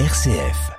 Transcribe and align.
RCF. 0.00 0.72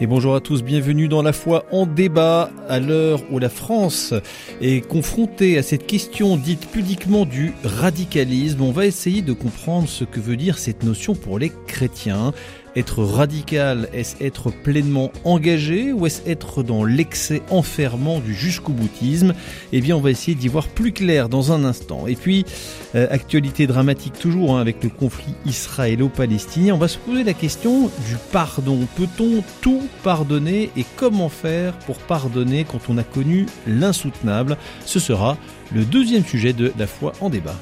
Et 0.00 0.06
bonjour 0.06 0.34
à 0.34 0.40
tous, 0.40 0.62
bienvenue 0.62 1.08
dans 1.08 1.20
La 1.20 1.34
foi 1.34 1.66
en 1.72 1.84
débat, 1.84 2.50
à 2.70 2.80
l'heure 2.80 3.20
où 3.30 3.38
la 3.38 3.50
France 3.50 4.14
est 4.62 4.80
confrontée 4.80 5.58
à 5.58 5.62
cette 5.62 5.86
question 5.86 6.38
dite 6.38 6.70
pudiquement 6.70 7.26
du 7.26 7.52
radicalisme. 7.62 8.62
On 8.62 8.72
va 8.72 8.86
essayer 8.86 9.20
de 9.20 9.34
comprendre 9.34 9.88
ce 9.88 10.04
que 10.04 10.20
veut 10.20 10.36
dire 10.36 10.56
cette 10.56 10.84
notion 10.84 11.14
pour 11.14 11.38
les 11.38 11.52
chrétiens. 11.66 12.32
Être 12.74 13.04
radical, 13.04 13.90
est-ce 13.92 14.16
être 14.22 14.50
pleinement 14.50 15.12
engagé 15.24 15.92
ou 15.92 16.06
est-ce 16.06 16.22
être 16.26 16.62
dans 16.62 16.84
l'excès 16.84 17.42
enfermant 17.50 18.20
du 18.20 18.34
jusqu'au 18.34 18.72
boutisme 18.72 19.34
Eh 19.72 19.82
bien, 19.82 19.94
on 19.94 20.00
va 20.00 20.10
essayer 20.10 20.34
d'y 20.34 20.48
voir 20.48 20.68
plus 20.68 20.92
clair 20.92 21.28
dans 21.28 21.52
un 21.52 21.64
instant. 21.64 22.06
Et 22.06 22.16
puis, 22.16 22.46
euh, 22.94 23.06
actualité 23.10 23.66
dramatique 23.66 24.18
toujours 24.18 24.56
hein, 24.56 24.60
avec 24.60 24.82
le 24.82 24.88
conflit 24.88 25.34
israélo-palestinien, 25.44 26.74
on 26.74 26.78
va 26.78 26.88
se 26.88 26.98
poser 26.98 27.24
la 27.24 27.34
question 27.34 27.90
du 28.08 28.16
pardon. 28.32 28.88
Peut-on 28.96 29.44
tout 29.60 29.82
pardonner 30.02 30.70
et 30.74 30.86
comment 30.96 31.28
faire 31.28 31.74
pour 31.80 31.98
pardonner 31.98 32.64
quand 32.64 32.80
on 32.88 32.96
a 32.96 33.04
connu 33.04 33.46
l'insoutenable? 33.66 34.56
Ce 34.86 34.98
sera 34.98 35.36
le 35.74 35.84
deuxième 35.84 36.24
sujet 36.24 36.54
de 36.54 36.72
La 36.78 36.86
foi 36.86 37.12
en 37.20 37.28
débat. 37.28 37.56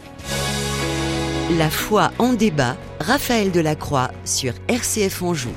La 1.58 1.68
foi 1.68 2.12
en 2.20 2.32
débat, 2.32 2.76
Raphaël 3.00 3.50
Delacroix 3.50 4.12
sur 4.24 4.52
RCF 4.68 5.20
Anjou. 5.20 5.50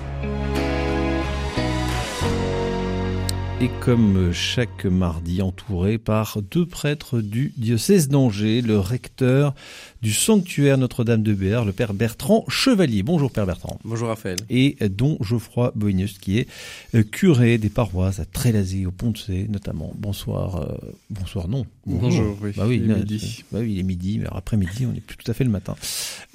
Et 3.63 3.69
comme 3.79 4.33
chaque 4.33 4.83
mardi, 4.83 5.41
entouré 5.41 5.97
par 5.97 6.39
deux 6.41 6.65
prêtres 6.65 7.21
du 7.21 7.53
diocèse 7.55 8.09
d'Angers, 8.09 8.61
le 8.61 8.77
recteur 8.77 9.55
du 10.01 10.11
sanctuaire 10.11 10.77
Notre-Dame 10.77 11.23
de 11.23 11.33
Béar, 11.33 11.63
le 11.63 11.71
père 11.71 11.93
Bertrand 11.93 12.43
Chevalier. 12.49 13.03
Bonjour 13.03 13.31
père 13.31 13.45
Bertrand. 13.45 13.79
Bonjour 13.85 14.09
Raphaël. 14.09 14.39
Et 14.49 14.75
don 14.89 15.17
Geoffroy 15.21 15.71
Boignus, 15.75 16.17
qui 16.17 16.39
est 16.39 16.47
euh, 16.93 17.03
curé 17.03 17.57
des 17.57 17.69
paroisses 17.69 18.19
à 18.19 18.25
Trélazé, 18.25 18.85
au 18.85 18.91
Pont-de-Cé 18.91 19.47
notamment. 19.49 19.93
Bonsoir. 19.97 20.57
euh, 20.57 20.75
bonsoir, 21.09 21.47
non. 21.47 21.65
Bonjour, 21.85 22.35
oui. 22.41 22.51
Bah 22.57 22.65
oui, 22.67 22.81
Il 22.83 22.91
est 22.91 22.95
midi. 22.95 23.19
c'est- 23.19 23.43
Bah 23.49 23.59
oui, 23.61 23.71
il 23.75 23.79
est 23.79 23.83
midi, 23.83 24.19
mais 24.19 24.27
après-midi, 24.29 24.85
on 24.87 24.91
n'est 24.91 24.99
plus 24.99 25.15
tout 25.15 25.31
à 25.31 25.33
fait 25.33 25.45
le 25.45 25.49
matin. 25.51 25.75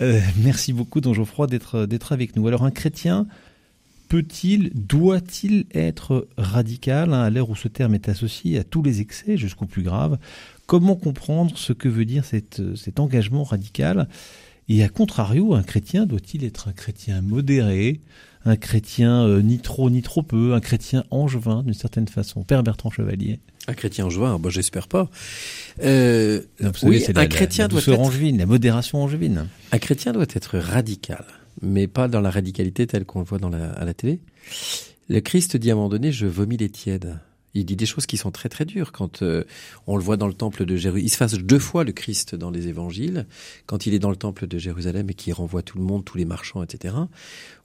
Euh, 0.00 0.18
merci 0.42 0.72
beaucoup, 0.72 1.02
don 1.02 1.12
Geoffroy, 1.12 1.46
d'être 1.46 1.84
d'être 1.84 2.12
avec 2.12 2.36
nous. 2.36 2.46
Alors, 2.48 2.62
un 2.64 2.70
chrétien 2.70 3.26
peut-il, 4.08 4.70
doit-il 4.74 5.66
être 5.74 6.28
radical 6.36 7.12
hein, 7.12 7.22
à 7.22 7.30
l'heure 7.30 7.50
où 7.50 7.56
ce 7.56 7.68
terme 7.68 7.94
est 7.94 8.08
associé 8.08 8.58
à 8.58 8.64
tous 8.64 8.82
les 8.82 9.00
excès 9.00 9.36
jusqu'au 9.36 9.66
plus 9.66 9.82
grave? 9.82 10.18
Comment 10.66 10.96
comprendre 10.96 11.56
ce 11.56 11.72
que 11.72 11.88
veut 11.88 12.04
dire 12.04 12.24
cette, 12.24 12.62
cet 12.76 13.00
engagement 13.00 13.44
radical? 13.44 14.08
Et 14.68 14.82
à 14.84 14.88
contrario, 14.88 15.54
un 15.54 15.62
chrétien 15.62 16.04
doit-il 16.04 16.44
être 16.44 16.68
un 16.68 16.72
chrétien 16.72 17.22
modéré, 17.22 18.00
un 18.44 18.56
chrétien 18.56 19.26
euh, 19.26 19.40
ni 19.40 19.58
trop 19.58 19.88
ni 19.88 20.02
trop 20.02 20.22
peu, 20.22 20.52
un 20.54 20.60
chrétien 20.60 21.04
angevin 21.10 21.62
d'une 21.62 21.74
certaine 21.74 22.06
façon? 22.06 22.44
Père 22.44 22.62
Bertrand 22.62 22.90
Chevalier. 22.90 23.40
Un 23.66 23.74
chrétien 23.74 24.06
angevin, 24.06 24.38
bah, 24.38 24.50
j'espère 24.50 24.88
pas. 24.88 25.10
Euh, 25.82 26.42
Vous 26.60 26.88
oui, 26.88 27.00
c'est 27.00 27.16
un 27.16 27.22
la, 27.22 27.26
chrétien 27.26 27.64
la 27.64 27.68
doit 27.68 27.80
être, 27.80 27.98
angevine, 27.98 28.38
la 28.38 28.46
modération 28.46 29.02
angevine. 29.02 29.46
un 29.72 29.78
chrétien 29.78 30.12
doit 30.12 30.26
être 30.34 30.58
radical, 30.58 31.24
mais 31.62 31.86
pas 31.86 32.08
dans 32.08 32.20
la 32.20 32.30
radicalité 32.30 32.86
telle 32.86 33.04
qu'on 33.04 33.20
le 33.20 33.24
voit 33.24 33.38
dans 33.38 33.48
la, 33.48 33.72
à 33.72 33.84
la 33.84 33.94
télé. 33.94 34.20
Le 35.08 35.20
Christ 35.20 35.56
dit 35.56 35.70
à 35.70 35.72
un 35.72 35.76
moment 35.76 35.88
donné, 35.88 36.12
je 36.12 36.26
vomis 36.26 36.56
les 36.56 36.68
tièdes. 36.68 37.18
Il 37.54 37.64
dit 37.64 37.76
des 37.76 37.86
choses 37.86 38.06
qui 38.06 38.16
sont 38.16 38.30
très 38.30 38.48
très 38.48 38.64
dures 38.64 38.92
quand 38.92 39.22
euh, 39.22 39.42
on 39.86 39.96
le 39.96 40.02
voit 40.02 40.16
dans 40.16 40.26
le 40.26 40.34
temple 40.34 40.64
de 40.64 40.76
Jérusalem. 40.76 41.06
Il 41.06 41.10
se 41.10 41.16
fasse 41.16 41.34
deux 41.34 41.58
fois 41.58 41.82
le 41.82 41.92
Christ 41.92 42.34
dans 42.34 42.50
les 42.50 42.68
évangiles, 42.68 43.26
quand 43.66 43.86
il 43.86 43.94
est 43.94 43.98
dans 43.98 44.10
le 44.10 44.16
temple 44.16 44.46
de 44.46 44.58
Jérusalem 44.58 45.08
et 45.10 45.14
qu'il 45.14 45.32
renvoie 45.32 45.62
tout 45.62 45.78
le 45.78 45.84
monde, 45.84 46.04
tous 46.04 46.18
les 46.18 46.26
marchands, 46.26 46.62
etc. 46.62 46.94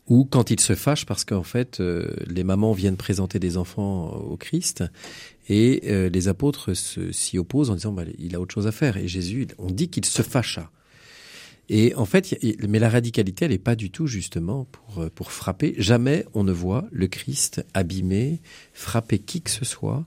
Ou 0.07 0.25
quand 0.25 0.51
il 0.51 0.59
se 0.59 0.75
fâche 0.75 1.05
parce 1.05 1.25
qu'en 1.25 1.43
fait 1.43 1.79
euh, 1.79 2.13
les 2.27 2.43
mamans 2.43 2.73
viennent 2.73 2.97
présenter 2.97 3.39
des 3.39 3.57
enfants 3.57 4.09
au 4.09 4.35
Christ 4.35 4.83
et 5.47 5.83
euh, 5.85 6.09
les 6.09 6.27
apôtres 6.27 6.73
s'y 6.73 7.37
opposent 7.37 7.69
en 7.69 7.75
disant 7.75 7.91
bah, 7.91 8.03
il 8.17 8.35
a 8.35 8.39
autre 8.39 8.53
chose 8.53 8.67
à 8.67 8.71
faire. 8.71 8.97
Et 8.97 9.07
Jésus, 9.07 9.47
on 9.57 9.69
dit 9.69 9.89
qu'il 9.89 10.05
se 10.05 10.21
fâcha. 10.21 10.71
Et 11.69 11.95
en 11.95 12.05
fait, 12.05 12.37
mais 12.67 12.79
la 12.79 12.89
radicalité, 12.89 13.45
elle 13.45 13.51
n'est 13.51 13.57
pas 13.57 13.75
du 13.75 13.89
tout 13.89 14.07
justement 14.07 14.65
pour, 14.65 15.03
euh, 15.03 15.09
pour 15.09 15.31
frapper. 15.31 15.75
Jamais 15.77 16.25
on 16.33 16.43
ne 16.43 16.51
voit 16.51 16.85
le 16.91 17.07
Christ 17.07 17.65
abîmer, 17.73 18.41
frapper 18.73 19.19
qui 19.19 19.41
que 19.41 19.49
ce 19.49 19.65
soit, 19.65 20.05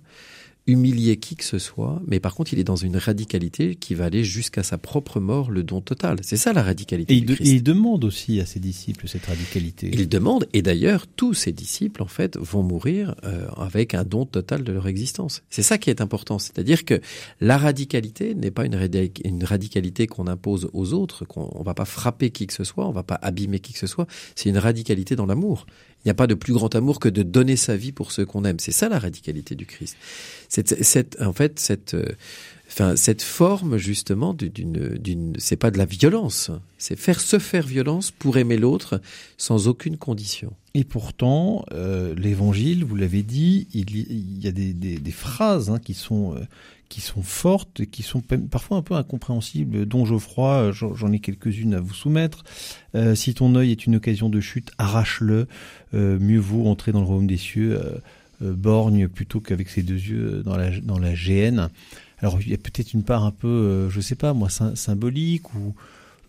humilier 0.67 1.17
qui 1.17 1.37
que 1.37 1.45
ce 1.45 1.59
soit. 1.59 2.03
Mais 2.07 2.19
par 2.21 2.35
contre, 2.35 2.53
il 2.53 2.59
est 2.59 2.65
dans 2.65 2.77
une 2.77 2.97
radicalité 2.97 3.75
qui 3.77 3.95
va 3.95 4.07
aller 4.07 4.25
jusqu'à 4.25 4.63
sa 4.63 4.79
propre 4.79 5.21
mort, 5.21 5.51
le 5.51 5.63
don 5.63 5.81
total. 5.81 6.19
C'est 6.23 6.37
ça 6.37 6.53
la 6.53 6.63
radicalité 6.63 7.15
Et 7.15 7.19
il, 7.19 7.21
du 7.21 7.27
de- 7.27 7.35
Christ. 7.37 7.49
et 7.49 7.55
il 7.55 7.63
demande 7.63 8.05
aussi 8.05 8.41
à 8.41 8.47
ses 8.47 8.59
disciples 8.61 9.07
cette 9.09 9.27
radicalité. 9.27 9.91
Il 9.93 10.09
demande, 10.09 10.47
et 10.53 10.63
d'ailleurs, 10.63 11.07
tous 11.07 11.35
ses 11.35 11.53
disciples, 11.53 12.03
en 12.03 12.07
fait, 12.09 12.37
vont 12.37 12.63
mourir 12.63 13.15
euh, 13.25 13.47
avec 13.57 13.95
un 13.95 14.05
don 14.05 14.27
total 14.27 14.65
de 14.65 14.73
leur 14.73 14.89
existence. 14.89 15.43
C'est 15.51 15.63
ça 15.63 15.79
qui 15.79 15.91
est 15.91 16.01
important. 16.01 16.39
C'est-à-dire 16.39 16.85
que 16.85 17.01
la 17.41 17.59
radicalité 17.59 18.35
n'est 18.35 18.51
pas 18.51 18.65
une, 18.67 18.79
une 19.25 19.45
radicalité 19.45 20.07
qu'on 20.07 20.27
impose 20.27 20.69
aux 20.73 20.93
autres, 20.93 21.25
qu'on 21.25 21.49
on 21.55 21.63
va 21.63 21.75
pas 21.75 21.85
frapper 21.85 22.31
qui 22.31 22.47
que 22.47 22.53
ce 22.55 22.65
soit, 22.65 22.87
on 22.89 22.93
va 22.93 23.03
pas 23.05 23.19
abîmer 23.23 23.61
qui 23.61 23.73
que 23.73 23.79
ce 23.79 23.87
soit. 23.87 24.07
C'est 24.35 24.49
une 24.49 24.59
radicalité 24.59 25.15
dans 25.17 25.27
l'amour. 25.27 25.67
Il 26.07 26.11
n'y 26.11 26.13
a 26.13 26.15
pas 26.15 26.29
de 26.29 26.35
plus 26.35 26.53
grand 26.53 26.73
amour 26.77 27.01
que 27.01 27.09
de 27.09 27.25
donner 27.25 27.57
sa 27.57 27.77
vie 27.77 27.91
pour 27.91 28.13
ceux 28.13 28.25
qu'on 28.25 28.45
aime. 28.45 28.61
C'est 28.61 28.71
ça 28.71 28.89
la 28.89 29.01
radicalité 29.01 29.57
du 29.57 29.67
Christ. 29.67 29.97
En 31.21 31.33
fait, 31.33 31.59
cette, 31.59 31.95
euh, 31.95 32.05
enfin, 32.79 32.95
cette 32.97 33.23
forme 33.23 33.79
justement 33.79 34.35
du- 34.35 34.51
d'une, 34.51 34.99
d'une, 34.99 35.33
c'est 35.39 35.57
pas 35.57 35.71
de 35.71 35.79
la 35.79 35.87
violence. 35.87 36.51
C'est 36.77 36.97
faire 36.99 37.21
se 37.21 37.39
faire 37.39 37.67
violence 37.67 38.11
pour 38.11 38.37
aimer 38.37 38.59
l'autre 38.59 39.01
sans 39.39 39.67
aucune 39.67 39.97
condition. 39.97 40.53
Et 40.75 40.85
pourtant, 40.85 41.65
euh, 41.73 42.15
l'évangile, 42.17 42.85
vous 42.85 42.97
l'avez 42.97 43.23
dit, 43.23 43.67
il 43.73 43.91
y, 44.45 44.47
a 44.47 44.53
des, 44.53 44.75
des- 44.75 44.99
des 44.99 45.11
phrases 45.11 45.71
hein, 45.71 45.79
qui 45.79 45.95
sont 45.95 46.35
euh, 46.35 46.41
qui 46.89 47.01
sont 47.01 47.23
fortes, 47.23 47.85
qui 47.87 48.05
sont 48.05 48.21
pa- 48.21 48.37
parfois 48.39 48.77
un 48.77 48.83
peu 48.83 48.95
incompréhensibles. 48.95 49.87
Dont 49.87 50.05
Geoffroy, 50.05 50.71
j'en 50.73 51.11
ai 51.13 51.19
quelques-unes 51.19 51.75
à 51.75 51.81
vous 51.81 51.95
soumettre. 51.95 52.45
Euh, 52.95 53.17
si 53.17 53.35
ton 53.35 53.57
œil 53.57 53.73
est 53.73 53.87
une 53.87 53.97
occasion 53.97 54.29
de 54.29 54.41
chute, 54.41 54.71
arrache-le. 54.79 55.49
Euh, 55.95 56.19
mieux 56.21 56.39
vaut 56.39 56.67
entrer 56.67 56.93
dans 56.93 57.01
le 57.01 57.07
royaume 57.07 57.27
des 57.27 57.39
cieux 57.39 57.73
euh, 57.81 57.99
euh, 58.43 58.53
borgne 58.53 59.09
plutôt 59.09 59.41
qu'avec 59.41 59.69
ses 59.69 59.83
deux 59.83 59.95
yeux 59.95 60.43
dans 60.45 60.57
la 60.57 60.79
dans 60.81 60.99
la 61.01 61.15
géhenne. 61.15 61.71
Alors 62.19 62.41
il 62.41 62.49
y 62.51 62.55
a 62.55 62.59
peut-être 62.59 62.93
une 62.95 63.03
part 63.05 63.25
un 63.25 63.31
peu, 63.31 63.47
euh, 63.49 63.91
je 63.91 64.01
sais 64.01 64.15
pas 64.15 64.33
moi, 64.33 64.49
sym- 64.49 64.75
symbolique 64.75 65.55
ou 65.55 65.75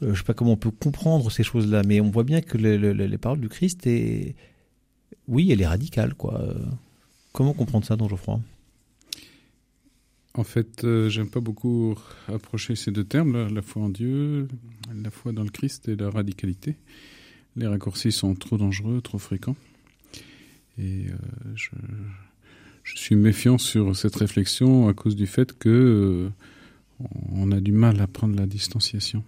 euh, 0.03 0.13
je 0.13 0.17
sais 0.19 0.25
pas 0.25 0.33
comment 0.33 0.51
on 0.53 0.57
peut 0.57 0.71
comprendre 0.71 1.31
ces 1.31 1.43
choses-là, 1.43 1.83
mais 1.83 2.01
on 2.01 2.09
voit 2.11 2.23
bien 2.23 2.41
que 2.41 2.57
le- 2.57 2.77
le- 2.77 2.93
le- 2.93 3.05
les 3.07 3.17
paroles 3.17 3.39
du 3.39 3.49
Christ 3.49 3.87
oui, 5.27 5.51
elle 5.51 5.61
est 5.61 5.67
radicale, 5.67 6.13
quoi. 6.13 6.41
Euh, 6.41 6.53
Comment 7.33 7.53
comprendre 7.53 7.85
ça, 7.85 7.95
don 7.95 8.07
Geoffroy? 8.09 8.39
En 10.33 10.43
fait, 10.43 10.85
j'aime 11.09 11.29
pas 11.29 11.39
beaucoup 11.39 11.95
approcher 12.27 12.75
ces 12.75 12.91
deux 12.91 13.03
termes, 13.03 13.47
la 13.53 13.61
foi 13.61 13.83
en 13.83 13.89
Dieu, 13.89 14.47
la 15.03 15.09
foi 15.11 15.31
dans 15.33 15.43
le 15.43 15.49
Christ 15.49 15.87
et 15.87 15.95
la 15.95 16.09
radicalité. 16.09 16.75
Les 17.55 17.67
raccourcis 17.67 18.11
sont 18.11 18.35
trop 18.35 18.57
dangereux, 18.57 19.01
trop 19.01 19.17
fréquents. 19.19 19.55
Et 20.79 21.07
je, 21.55 21.69
je 22.87 22.97
suis 22.97 23.15
méfiant 23.15 23.57
sur 23.57 23.95
cette 23.95 24.15
réflexion 24.15 24.87
à 24.87 24.93
cause 24.93 25.15
du 25.15 25.27
fait 25.27 25.57
que 25.57 25.69
euh, 25.69 26.29
on 27.33 27.51
a 27.51 27.59
du 27.59 27.71
mal 27.71 27.99
à 28.01 28.07
prendre 28.07 28.35
la 28.35 28.45
distanciation. 28.45 29.23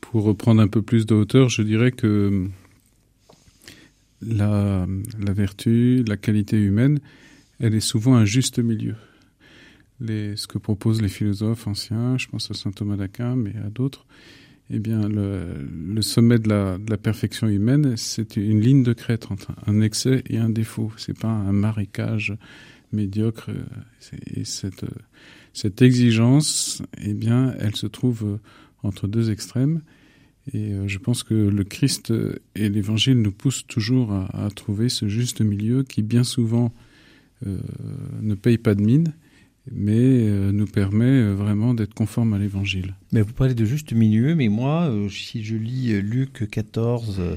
Pour 0.00 0.24
reprendre 0.24 0.60
un 0.62 0.68
peu 0.68 0.82
plus 0.82 1.06
de 1.06 1.14
hauteur, 1.14 1.48
je 1.48 1.62
dirais 1.62 1.92
que 1.92 2.48
la, 4.22 4.86
la 5.18 5.32
vertu, 5.32 6.04
la 6.06 6.16
qualité 6.16 6.56
humaine, 6.58 7.00
elle 7.60 7.74
est 7.74 7.80
souvent 7.80 8.14
un 8.14 8.24
juste 8.24 8.58
milieu 8.58 8.94
ce 10.06 10.46
que 10.46 10.58
proposent 10.58 11.02
les 11.02 11.08
philosophes 11.08 11.66
anciens, 11.66 12.18
je 12.18 12.28
pense 12.28 12.50
à 12.50 12.54
saint 12.54 12.70
Thomas 12.70 12.96
d'Aquin, 12.96 13.36
mais 13.36 13.54
à 13.64 13.70
d'autres, 13.70 14.06
eh 14.70 14.78
bien, 14.78 15.08
le, 15.08 15.46
le 15.94 16.02
sommet 16.02 16.38
de 16.38 16.48
la, 16.48 16.78
de 16.78 16.90
la 16.90 16.98
perfection 16.98 17.48
humaine, 17.48 17.96
c'est 17.96 18.36
une 18.36 18.60
ligne 18.60 18.82
de 18.82 18.92
crête 18.92 19.30
entre 19.30 19.52
un 19.66 19.80
excès 19.80 20.22
et 20.28 20.38
un 20.38 20.50
défaut. 20.50 20.92
C'est 20.96 21.18
pas 21.18 21.28
un 21.28 21.52
marécage 21.52 22.34
médiocre. 22.92 23.50
Et 24.34 24.44
cette, 24.44 24.84
cette 25.52 25.80
exigence, 25.82 26.82
eh 27.02 27.14
bien, 27.14 27.54
elle 27.58 27.76
se 27.76 27.86
trouve 27.86 28.38
entre 28.82 29.08
deux 29.08 29.30
extrêmes. 29.30 29.80
Et 30.52 30.72
euh, 30.72 30.88
je 30.88 30.98
pense 30.98 31.22
que 31.22 31.34
le 31.34 31.64
Christ 31.64 32.12
et 32.54 32.68
l'Évangile 32.68 33.20
nous 33.20 33.32
poussent 33.32 33.66
toujours 33.66 34.12
à, 34.12 34.46
à 34.46 34.50
trouver 34.50 34.88
ce 34.88 35.08
juste 35.08 35.40
milieu 35.40 35.82
qui, 35.82 36.02
bien 36.02 36.24
souvent, 36.24 36.72
euh, 37.46 37.58
ne 38.22 38.34
paye 38.34 38.58
pas 38.58 38.74
de 38.74 38.82
mine 38.82 39.12
mais 39.72 39.98
euh, 39.98 40.52
nous 40.52 40.66
permet 40.66 41.04
euh, 41.04 41.34
vraiment 41.34 41.74
d'être 41.74 41.94
conforme 41.94 42.34
à 42.34 42.38
l'évangile. 42.38 42.94
Mais 43.12 43.22
vous 43.22 43.32
parlez 43.32 43.54
de 43.54 43.64
juste 43.64 43.92
milieu, 43.92 44.34
mais 44.34 44.48
moi, 44.48 44.88
euh, 44.90 45.08
si 45.08 45.42
je 45.42 45.56
lis 45.56 46.00
Luc 46.00 46.48
14, 46.50 47.16
euh, 47.18 47.36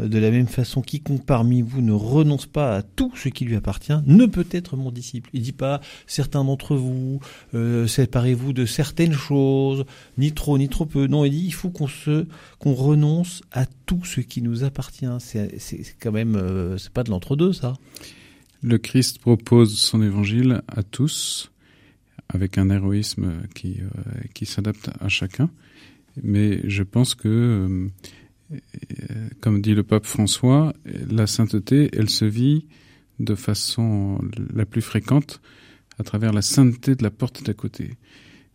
Euh, 0.00 0.08
de 0.08 0.18
la 0.18 0.30
même 0.30 0.46
façon, 0.46 0.82
quiconque 0.82 1.24
parmi 1.24 1.62
vous 1.62 1.82
ne 1.82 1.92
renonce 1.92 2.46
pas 2.46 2.76
à 2.76 2.82
tout 2.82 3.12
ce 3.16 3.28
qui 3.28 3.44
lui 3.44 3.56
appartient 3.56 3.92
ne 4.06 4.26
peut 4.26 4.46
être 4.50 4.76
mon 4.76 4.90
disciple. 4.90 5.30
Il 5.32 5.42
dit 5.42 5.52
pas 5.52 5.80
certains 6.06 6.44
d'entre 6.44 6.76
vous, 6.76 7.20
euh, 7.54 7.86
séparez-vous 7.86 8.52
de 8.52 8.66
certaines 8.66 9.12
choses, 9.12 9.84
ni 10.16 10.32
trop 10.32 10.58
ni 10.58 10.68
trop 10.68 10.86
peu. 10.86 11.06
Non, 11.06 11.24
il 11.24 11.30
dit 11.30 11.44
il 11.44 11.54
faut 11.54 11.70
qu'on 11.70 11.88
se 11.88 12.26
qu'on 12.58 12.74
renonce 12.74 13.42
à 13.52 13.66
tout 13.86 14.04
ce 14.04 14.20
qui 14.20 14.42
nous 14.42 14.64
appartient. 14.64 15.06
C'est 15.18 15.96
quand 16.00 16.12
même 16.12 16.36
euh, 16.36 16.78
c'est 16.78 16.92
pas 16.92 17.04
de 17.04 17.10
l'entre-deux 17.10 17.52
ça. 17.52 17.74
Le 18.62 18.78
Christ 18.78 19.20
propose 19.20 19.78
son 19.78 20.02
évangile 20.02 20.62
à 20.66 20.82
tous 20.82 21.52
avec 22.28 22.58
un 22.58 22.70
héroïsme 22.70 23.42
qui 23.54 23.80
euh, 23.80 24.12
qui 24.34 24.46
s'adapte 24.46 24.90
à 25.00 25.08
chacun. 25.08 25.50
Mais 26.22 26.60
je 26.68 26.82
pense 26.82 27.14
que 27.14 27.88
comme 29.40 29.60
dit 29.60 29.74
le 29.74 29.82
pape 29.82 30.06
François, 30.06 30.74
la 31.10 31.26
sainteté, 31.26 31.90
elle 31.92 32.08
se 32.08 32.24
vit 32.24 32.66
de 33.20 33.34
façon 33.34 34.20
la 34.54 34.64
plus 34.64 34.80
fréquente 34.80 35.40
à 35.98 36.04
travers 36.04 36.32
la 36.32 36.42
sainteté 36.42 36.94
de 36.94 37.02
la 37.02 37.10
porte 37.10 37.44
d'à 37.44 37.54
côté. 37.54 37.90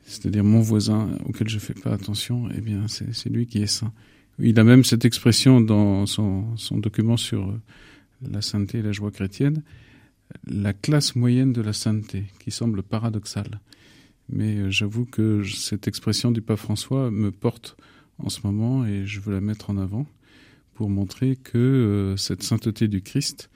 C'est-à-dire 0.05 0.43
mon 0.43 0.61
voisin 0.61 1.17
auquel 1.25 1.47
je 1.47 1.59
fais 1.59 1.73
pas 1.73 1.91
attention, 1.91 2.49
eh 2.55 2.61
bien 2.61 2.87
c'est 2.87 3.29
lui 3.29 3.45
qui 3.45 3.61
est 3.61 3.67
saint. 3.67 3.93
Il 4.39 4.59
a 4.59 4.63
même 4.63 4.83
cette 4.83 5.05
expression 5.05 5.61
dans 5.61 6.05
son, 6.05 6.57
son 6.57 6.77
document 6.77 7.17
sur 7.17 7.53
la 8.29 8.41
sainteté 8.41 8.79
et 8.79 8.81
la 8.81 8.91
joie 8.91 9.11
chrétienne, 9.11 9.61
la 10.45 10.74
classe 10.74 11.15
moyenne 11.15 11.53
de 11.53 11.62
la 11.62 11.74
sainteté, 11.74 12.25
qui 12.39 12.51
semble 12.51 12.83
paradoxale. 12.83 13.59
Mais 14.30 14.71
j'avoue 14.71 15.06
que 15.06 15.44
cette 15.44 15.88
expression 15.88 16.31
du 16.31 16.41
pape 16.41 16.59
François 16.59 17.12
me 17.12 17.31
porte 17.31 17.77
en 18.18 18.30
ce 18.30 18.39
moment 18.44 18.85
et 18.85 19.06
je 19.06 19.19
veux 19.19 19.33
la 19.33 19.41
mettre 19.41 19.69
en 19.69 19.77
avant 19.77 20.06
pour 20.74 20.89
montrer 20.89 21.35
que 21.35 21.57
euh, 21.57 22.18
cette 22.18 22.44
sainteté 22.44 22.88
du 22.88 23.01
Christ, 23.01 23.50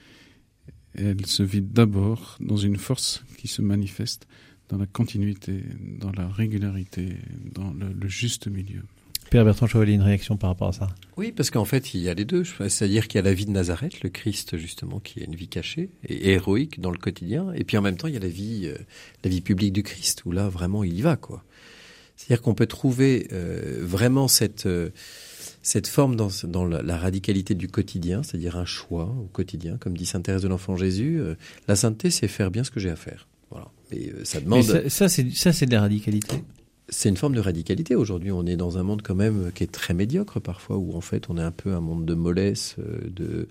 elle 0.94 1.26
se 1.26 1.44
vit 1.44 1.62
d'abord 1.62 2.38
dans 2.40 2.58
une 2.58 2.78
force 2.78 3.24
qui 3.38 3.48
se 3.48 3.62
manifeste 3.62 4.28
dans 4.70 4.78
la 4.78 4.86
continuité, 4.86 5.64
dans 6.00 6.12
la 6.12 6.28
régularité, 6.28 7.18
dans 7.54 7.74
le, 7.74 8.08
juste 8.08 8.48
milieu. 8.48 8.84
Père 9.30 9.44
Bertrand 9.44 9.68
Chevalier, 9.68 9.94
une 9.94 10.02
réaction 10.02 10.38
par 10.38 10.50
rapport 10.50 10.70
à 10.70 10.74
ça? 10.74 10.88
Oui, 11.18 11.32
parce 11.32 11.52
qu'en 11.52 11.66
fait, 11.66 11.94
il 11.94 12.02
y 12.02 12.10
a 12.10 12.14
les 12.14 12.26
deux. 12.26 12.44
C'est-à-dire 12.44 13.08
qu'il 13.08 13.18
y 13.18 13.22
a 13.22 13.24
la 13.24 13.34
vie 13.34 13.46
de 13.46 13.52
Nazareth, 13.52 14.02
le 14.02 14.10
Christ, 14.10 14.58
justement, 14.58 15.00
qui 15.00 15.20
est 15.20 15.26
une 15.26 15.36
vie 15.36 15.50
cachée 15.50 15.90
et 16.08 16.32
héroïque 16.32 16.80
dans 16.80 16.92
le 16.92 16.98
quotidien. 16.98 17.52
Et 17.54 17.64
puis 17.64 17.78
en 17.78 17.82
même 17.82 17.98
temps, 17.98 18.08
il 18.08 18.14
y 18.14 18.18
a 18.18 18.22
la 18.22 18.28
vie, 18.28 18.64
euh, 18.66 18.78
la 19.24 19.30
vie 19.30 19.42
publique 19.42 19.74
du 19.74 19.84
Christ, 19.84 20.24
où 20.26 20.32
là, 20.32 20.48
vraiment, 20.48 20.84
il 20.84 20.98
y 20.98 21.02
va, 21.02 21.18
quoi. 21.18 21.44
C'est-à-dire 22.18 22.42
qu'on 22.42 22.56
peut 22.56 22.66
trouver 22.66 23.28
euh, 23.32 23.78
vraiment 23.82 24.28
cette, 24.28 24.66
euh, 24.66 24.90
cette 25.62 25.88
forme 25.88 26.16
dans, 26.16 26.30
dans 26.46 26.66
la, 26.66 26.98
radicalité 26.98 27.54
du 27.54 27.68
quotidien, 27.68 28.24
c'est-à-dire 28.24 28.58
un 28.58 28.66
choix 28.66 29.16
au 29.22 29.28
quotidien, 29.28 29.78
comme 29.78 29.96
dit 29.96 30.08
Sainte 30.08 30.24
Thérèse 30.24 30.42
de 30.42 30.48
l'Enfant 30.48 30.76
Jésus. 30.76 31.20
Euh, 31.22 31.36
la 31.68 31.76
sainteté, 31.76 32.10
c'est 32.10 32.28
faire 32.28 32.50
bien 32.50 32.64
ce 32.64 32.72
que 32.72 32.80
j'ai 32.80 32.90
à 32.90 32.96
faire. 32.96 33.28
Voilà. 33.52 33.68
Et 33.92 34.12
ça 34.24 34.42
demande. 34.42 34.64
ça, 34.64 34.90
ça 34.90 35.08
c'est 35.08 35.30
ça, 35.30 35.54
c'est 35.54 35.68
de 35.68 35.72
la 35.72 35.82
radicalité. 35.82 36.44
C'est 36.90 37.10
une 37.10 37.18
forme 37.18 37.36
de 37.36 37.42
radicalité. 37.42 37.96
Aujourd'hui, 37.96 38.32
on 38.32 38.46
est 38.46 38.56
dans 38.56 38.78
un 38.78 38.84
monde 38.84 39.02
quand 39.02 39.16
même 39.16 39.52
qui 39.54 39.64
est 39.64 39.72
très 39.72 39.94
médiocre 39.94 40.40
parfois, 40.40 40.78
où 40.78 40.96
en 40.96 41.02
fait 41.02 41.30
on 41.30 41.38
est 41.38 41.42
un 41.42 41.52
peu 41.52 41.74
un 41.74 41.82
monde 41.82 42.06
de 42.06 42.14
mollesse, 42.14 42.76
de 42.80 43.50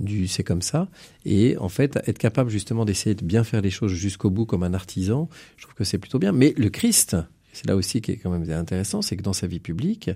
du 0.00 0.26
c'est 0.26 0.42
comme 0.42 0.62
ça. 0.62 0.88
Et 1.24 1.56
en 1.58 1.68
fait, 1.68 1.98
être 2.06 2.18
capable 2.18 2.50
justement 2.50 2.84
d'essayer 2.84 3.14
de 3.14 3.24
bien 3.24 3.44
faire 3.44 3.60
les 3.60 3.70
choses 3.70 3.92
jusqu'au 3.92 4.30
bout 4.30 4.46
comme 4.46 4.64
un 4.64 4.74
artisan, 4.74 5.28
je 5.56 5.62
trouve 5.62 5.74
que 5.74 5.84
c'est 5.84 5.98
plutôt 5.98 6.18
bien. 6.18 6.32
Mais 6.32 6.54
le 6.56 6.70
Christ, 6.70 7.16
c'est 7.52 7.66
là 7.66 7.76
aussi 7.76 8.00
qui 8.00 8.12
est 8.12 8.16
quand 8.16 8.30
même 8.30 8.48
intéressant, 8.50 9.02
c'est 9.02 9.16
que 9.16 9.22
dans 9.22 9.32
sa 9.32 9.46
vie 9.46 9.60
publique, 9.60 10.10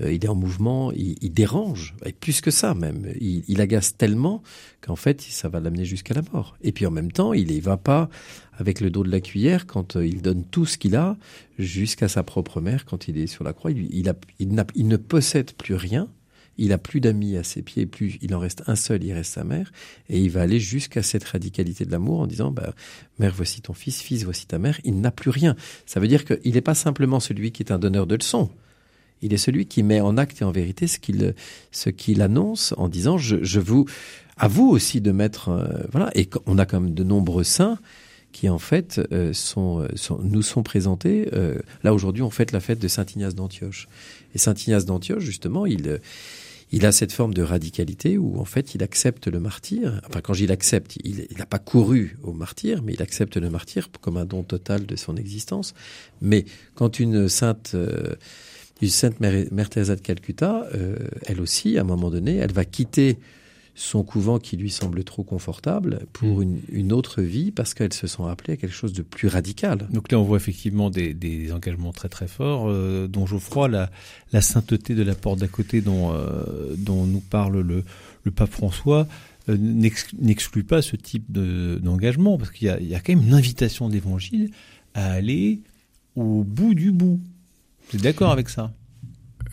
euh, 0.00 0.12
il 0.12 0.24
est 0.24 0.28
en 0.28 0.34
mouvement, 0.34 0.92
il, 0.92 1.32
dérange, 1.32 1.94
et 2.04 2.12
plus 2.12 2.40
que 2.40 2.50
ça 2.50 2.74
même. 2.74 3.12
Il, 3.20 3.60
agace 3.60 3.96
tellement 3.96 4.42
qu'en 4.80 4.96
fait, 4.96 5.20
ça 5.20 5.48
va 5.48 5.60
l'amener 5.60 5.84
jusqu'à 5.84 6.14
la 6.14 6.22
mort. 6.32 6.56
Et 6.62 6.72
puis 6.72 6.86
en 6.86 6.90
même 6.90 7.10
temps, 7.10 7.32
il 7.32 7.54
ne 7.54 7.60
va 7.60 7.76
pas 7.76 8.08
avec 8.58 8.80
le 8.80 8.90
dos 8.90 9.02
de 9.02 9.10
la 9.10 9.20
cuillère 9.20 9.66
quand 9.66 9.96
euh, 9.96 10.06
il 10.06 10.22
donne 10.22 10.44
tout 10.44 10.66
ce 10.66 10.78
qu'il 10.78 10.96
a 10.96 11.16
jusqu'à 11.58 12.08
sa 12.08 12.22
propre 12.22 12.60
mère 12.60 12.84
quand 12.84 13.08
il 13.08 13.18
est 13.18 13.26
sur 13.26 13.44
la 13.44 13.52
croix. 13.52 13.70
Il 13.70 14.14
ne 14.48 14.96
possède 14.96 15.52
plus 15.52 15.74
rien 15.74 16.08
il 16.58 16.72
a 16.72 16.78
plus 16.78 17.00
d'amis 17.00 17.36
à 17.36 17.44
ses 17.44 17.62
pieds, 17.62 17.86
plus 17.86 18.18
il 18.20 18.34
en 18.34 18.40
reste 18.40 18.64
un 18.66 18.76
seul, 18.76 19.02
il 19.04 19.12
reste 19.12 19.32
sa 19.32 19.44
mère, 19.44 19.72
et 20.08 20.18
il 20.18 20.30
va 20.30 20.42
aller 20.42 20.58
jusqu'à 20.58 21.02
cette 21.02 21.24
radicalité 21.24 21.84
de 21.84 21.92
l'amour 21.92 22.20
en 22.20 22.26
disant, 22.26 22.50
bah, 22.50 22.74
mère, 23.18 23.32
voici 23.34 23.62
ton 23.62 23.72
fils, 23.72 24.02
fils, 24.02 24.24
voici 24.24 24.46
ta 24.46 24.58
mère. 24.58 24.80
Il 24.84 25.00
n'a 25.00 25.12
plus 25.12 25.30
rien. 25.30 25.56
Ça 25.86 26.00
veut 26.00 26.08
dire 26.08 26.24
qu'il 26.24 26.54
n'est 26.54 26.60
pas 26.60 26.74
simplement 26.74 27.20
celui 27.20 27.52
qui 27.52 27.62
est 27.62 27.72
un 27.72 27.78
donneur 27.78 28.06
de 28.06 28.16
leçons. 28.16 28.50
Il 29.22 29.32
est 29.32 29.38
celui 29.38 29.66
qui 29.66 29.82
met 29.82 30.00
en 30.00 30.16
acte 30.16 30.42
et 30.42 30.44
en 30.44 30.52
vérité 30.52 30.86
ce 30.86 30.98
qu'il 30.98 31.34
ce 31.72 31.90
qu'il 31.90 32.22
annonce 32.22 32.74
en 32.76 32.88
disant, 32.88 33.18
je, 33.18 33.42
je 33.42 33.58
vous, 33.58 33.86
à 34.36 34.46
vous 34.46 34.68
aussi 34.68 35.00
de 35.00 35.10
mettre, 35.10 35.48
euh, 35.48 35.66
voilà. 35.90 36.10
Et 36.14 36.28
on 36.46 36.58
a 36.58 36.66
quand 36.66 36.80
même 36.80 36.94
de 36.94 37.04
nombreux 37.04 37.44
saints 37.44 37.78
qui 38.30 38.48
en 38.48 38.58
fait 38.58 39.00
euh, 39.10 39.32
sont, 39.32 39.88
sont, 39.96 40.18
nous 40.22 40.42
sont 40.42 40.62
présentés. 40.62 41.28
Euh, 41.32 41.58
là 41.82 41.94
aujourd'hui, 41.94 42.22
on 42.22 42.30
fête 42.30 42.52
la 42.52 42.60
fête 42.60 42.78
de 42.78 42.88
Saint 42.88 43.06
Ignace 43.06 43.34
d'Antioche. 43.34 43.88
Et 44.34 44.38
Saint 44.38 44.54
Ignace 44.54 44.84
d'Antioche, 44.84 45.24
justement, 45.24 45.66
il 45.66 46.00
il 46.70 46.84
a 46.84 46.92
cette 46.92 47.12
forme 47.12 47.32
de 47.34 47.42
radicalité 47.42 48.18
où 48.18 48.38
en 48.38 48.44
fait 48.44 48.74
il 48.74 48.82
accepte 48.82 49.26
le 49.26 49.40
martyr. 49.40 50.00
Enfin, 50.06 50.20
quand 50.20 50.34
j'il 50.34 50.52
accepte, 50.52 50.96
il 51.02 51.26
n'a 51.38 51.46
pas 51.46 51.58
couru 51.58 52.18
au 52.22 52.32
martyr, 52.32 52.82
mais 52.82 52.92
il 52.92 53.02
accepte 53.02 53.36
le 53.36 53.48
martyr 53.50 53.88
comme 54.00 54.16
un 54.16 54.26
don 54.26 54.42
total 54.42 54.84
de 54.84 54.96
son 54.96 55.16
existence. 55.16 55.74
Mais 56.20 56.44
quand 56.74 57.00
une 57.00 57.28
sainte, 57.28 57.72
euh, 57.74 58.14
une 58.82 58.88
sainte 58.88 59.20
Mère, 59.20 59.46
Mère 59.50 59.70
Teresa 59.70 59.96
de 59.96 60.00
Calcutta, 60.00 60.66
euh, 60.74 60.96
elle 61.26 61.40
aussi, 61.40 61.78
à 61.78 61.80
un 61.80 61.84
moment 61.84 62.10
donné, 62.10 62.36
elle 62.36 62.52
va 62.52 62.64
quitter 62.64 63.18
son 63.78 64.02
couvent 64.02 64.40
qui 64.40 64.56
lui 64.56 64.70
semble 64.70 65.04
trop 65.04 65.22
confortable 65.22 66.00
pour 66.12 66.40
mm. 66.40 66.58
une, 66.72 66.92
autre 66.92 67.22
vie 67.22 67.52
parce 67.52 67.74
qu'elles 67.74 67.92
se 67.92 68.08
sont 68.08 68.26
appelées 68.26 68.54
à 68.54 68.56
quelque 68.56 68.74
chose 68.74 68.92
de 68.92 69.02
plus 69.02 69.28
radical. 69.28 69.86
Donc 69.92 70.10
là, 70.10 70.18
on 70.18 70.24
voit 70.24 70.36
effectivement 70.36 70.90
des, 70.90 71.52
engagements 71.52 71.92
très 71.92 72.08
très 72.08 72.26
forts, 72.26 72.68
euh, 72.68 73.06
dont 73.06 73.24
Geoffroy, 73.24 73.68
la, 73.68 73.88
la 74.32 74.42
sainteté 74.42 74.96
de 74.96 75.04
la 75.04 75.14
porte 75.14 75.38
d'à 75.38 75.46
côté 75.46 75.80
dont, 75.80 76.12
euh, 76.12 76.74
dont 76.76 77.06
nous 77.06 77.20
parle 77.20 77.60
le, 77.60 77.84
le 78.24 78.30
pape 78.32 78.50
François, 78.50 79.06
euh, 79.48 79.56
n'exclut 79.56 80.64
pas 80.64 80.82
ce 80.82 80.96
type 80.96 81.30
d'engagement 81.30 82.36
parce 82.36 82.50
qu'il 82.50 82.66
y, 82.80 82.84
y 82.84 82.94
a, 82.96 83.00
quand 83.00 83.14
même 83.14 83.28
une 83.28 83.34
invitation 83.34 83.88
d'évangile 83.88 84.50
à 84.94 85.12
aller 85.12 85.60
au 86.16 86.42
bout 86.42 86.74
du 86.74 86.90
bout. 86.90 87.20
Vous 87.90 87.96
êtes 87.96 88.02
d'accord 88.02 88.32
avec 88.32 88.48
ça? 88.48 88.72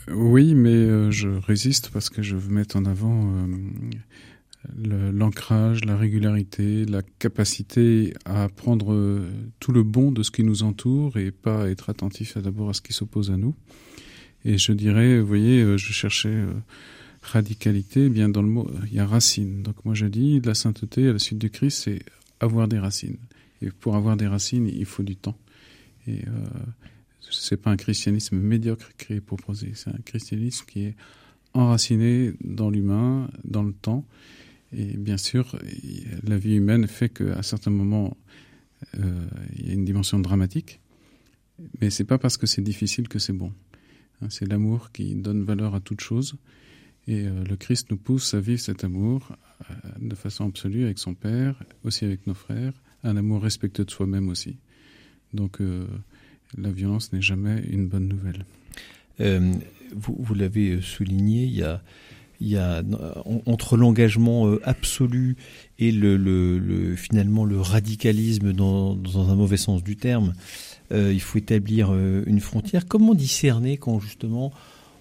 Oui, 0.08 0.54
mais 0.54 0.70
euh, 0.70 1.10
je 1.12 1.30
résiste 1.30 1.90
parce 1.90 2.10
que 2.10 2.22
je 2.22 2.36
veux 2.36 2.54
mettre 2.54 2.76
en 2.76 2.86
avant 2.86 3.34
euh, 3.36 5.12
l'ancrage, 5.12 5.84
la 5.84 5.98
régularité, 5.98 6.86
la 6.86 7.02
capacité 7.20 8.14
à 8.26 8.48
prendre 8.50 8.94
euh, 8.94 9.28
tout 9.60 9.72
le 9.72 9.84
bon 9.84 10.12
de 10.12 10.22
ce 10.22 10.30
qui 10.30 10.44
nous 10.44 10.64
entoure 10.64 11.18
et 11.18 11.32
pas 11.32 11.70
être 11.70 11.90
attentif 11.90 12.38
d'abord 12.38 12.70
à 12.70 12.74
ce 12.74 12.82
qui 12.82 12.94
s'oppose 12.94 13.32
à 13.32 13.38
nous. 13.38 13.56
Et 14.44 14.60
je 14.60 14.74
dirais, 14.74 15.20
vous 15.20 15.26
voyez, 15.26 15.64
je 15.76 15.92
cherchais 15.92 16.46
radicalité, 17.24 18.06
eh 18.06 18.10
bien 18.10 18.30
dans 18.30 18.44
le 18.44 18.48
mot, 18.48 18.70
il 18.86 18.94
y 18.94 19.00
a 19.00 19.08
racine. 19.08 19.64
Donc 19.64 19.84
moi 19.86 19.96
je 19.96 20.06
dis, 20.06 20.40
la 20.42 20.54
sainteté 20.54 21.10
à 21.10 21.14
la 21.14 21.20
suite 21.20 21.40
du 21.40 21.50
Christ, 21.50 21.84
c'est 21.86 22.04
avoir 22.40 22.68
des 22.68 22.78
racines. 22.78 23.18
Et 23.64 23.72
pour 23.72 23.96
avoir 23.96 24.18
des 24.18 24.28
racines, 24.28 24.68
il 24.68 24.86
faut 24.86 25.02
du 25.02 25.16
temps. 25.16 25.36
C'est 27.32 27.58
pas 27.58 27.72
un 27.72 27.78
christianisme 27.78 28.38
médiocre 28.38 28.92
qui 28.98 29.14
est 29.14 29.22
proposé, 29.22 29.72
c'est 29.74 29.90
un 29.90 30.02
christianisme 30.06 30.66
qui 30.66 30.84
est 30.86 30.96
enraciné 31.56 32.34
dans 32.44 32.70
l'humain, 32.70 33.30
dans 33.44 33.64
le 33.64 33.74
temps. 33.74 34.06
Et 34.72 34.98
bien 34.98 35.18
sûr, 35.18 35.58
la 36.24 36.38
vie 36.38 36.56
humaine 36.56 36.88
fait 36.88 37.10
qu'à 37.10 37.42
certains 37.44 37.72
moments, 37.72 38.18
euh, 39.00 39.26
il 39.56 39.68
y 39.68 39.72
a 39.72 39.74
une 39.74 39.86
dimension 39.86 40.20
dramatique. 40.20 40.82
Mais 41.80 41.90
c'est 41.90 42.04
pas 42.04 42.18
parce 42.18 42.36
que 42.36 42.46
c'est 42.46 42.62
difficile 42.62 43.08
que 43.08 43.20
c'est 43.20 43.34
bon. 43.34 43.54
Hein, 44.22 44.28
c'est 44.30 44.46
l'amour 44.46 44.92
qui 44.92 45.16
donne 45.16 45.44
valeur 45.44 45.76
à 45.76 45.80
toute 45.80 46.02
chose. 46.02 46.36
Et 47.08 47.26
euh, 47.26 47.44
le 47.46 47.56
Christ 47.56 47.90
nous 47.92 47.98
pousse 47.98 48.34
à 48.34 48.42
vivre 48.42 48.60
cet 48.60 48.84
amour 48.84 49.38
euh, 49.70 49.74
de 50.02 50.16
façon 50.16 50.48
absolue 50.48 50.84
avec 50.84 51.00
son 51.00 51.14
Père, 51.14 51.64
aussi 51.86 52.04
avec 52.04 52.28
nos 52.28 52.34
frères, 52.34 52.74
un 53.04 53.16
amour 53.16 53.44
respectueux 53.44 53.86
de 53.86 53.92
soi-même 53.92 54.28
aussi. 54.28 54.58
Donc, 55.34 55.60
la 56.58 56.70
violence 56.70 57.14
n'est 57.14 57.22
jamais 57.22 57.64
une 57.70 57.88
bonne 57.88 58.08
nouvelle. 58.08 58.46
Euh, 59.20 59.54
vous, 59.96 60.36
l'avez 60.36 60.82
souligné, 60.82 61.44
il 61.44 62.48
y 62.48 62.58
a, 62.58 62.84
entre 63.46 63.78
l'engagement 63.78 64.48
euh, 64.48 64.60
absolu 64.64 65.38
et 65.80 65.92
le, 65.92 66.18
le, 66.18 66.60
le, 66.60 66.96
finalement 66.96 67.46
le 67.46 67.60
radicalisme 67.60 68.54
dans, 68.54 68.98
un 69.16 69.36
mauvais 69.36 69.58
sens 69.58 69.84
du 69.84 69.96
terme, 69.96 70.34
euh, 70.92 71.12
il 71.14 71.22
faut 71.22 71.38
établir 71.38 71.90
euh, 71.92 72.24
une 72.26 72.40
frontière. 72.40 72.86
Comment 72.88 73.14
discerner 73.14 73.78
quand 73.78 74.00
justement 74.00 74.52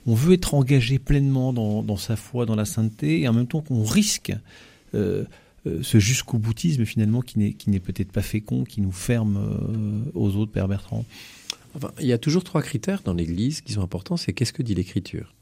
on 0.06 0.14
veut 0.14 0.34
être 0.34 0.54
engagé 0.54 0.98
pleinement 0.98 1.52
dans, 1.52 1.96
sa 1.96 2.16
foi, 2.16 2.44
dans 2.44 2.56
la 2.56 2.66
sainteté, 2.66 3.22
et 3.22 3.28
en 3.28 3.32
même 3.32 3.46
temps 3.46 3.62
qu'on 3.62 3.84
risque 3.84 4.34
euh, 4.94 5.24
ce 5.82 5.98
jusqu'au 5.98 6.38
boutisme 6.38 6.84
finalement 6.84 7.20
qui 7.20 7.38
n'est 7.38 7.80
peut-être 7.80 8.12
pas 8.12 8.22
fécond, 8.22 8.64
qui 8.64 8.80
nous 8.80 8.92
ferme 8.92 10.10
aux 10.14 10.36
autres, 10.36 10.52
Père 10.52 10.68
Bertrand 10.68 11.04
il 12.00 12.06
y 12.06 12.12
a 12.12 12.18
toujours 12.18 12.44
trois 12.44 12.62
critères 12.62 13.02
dans 13.04 13.14
l'Église 13.14 13.60
qui 13.60 13.72
sont 13.72 13.82
importants. 13.82 14.16
C'est 14.16 14.32
qu'est-ce 14.32 14.52
que 14.52 14.62
dit 14.62 14.74
l'Écriture? 14.74 15.34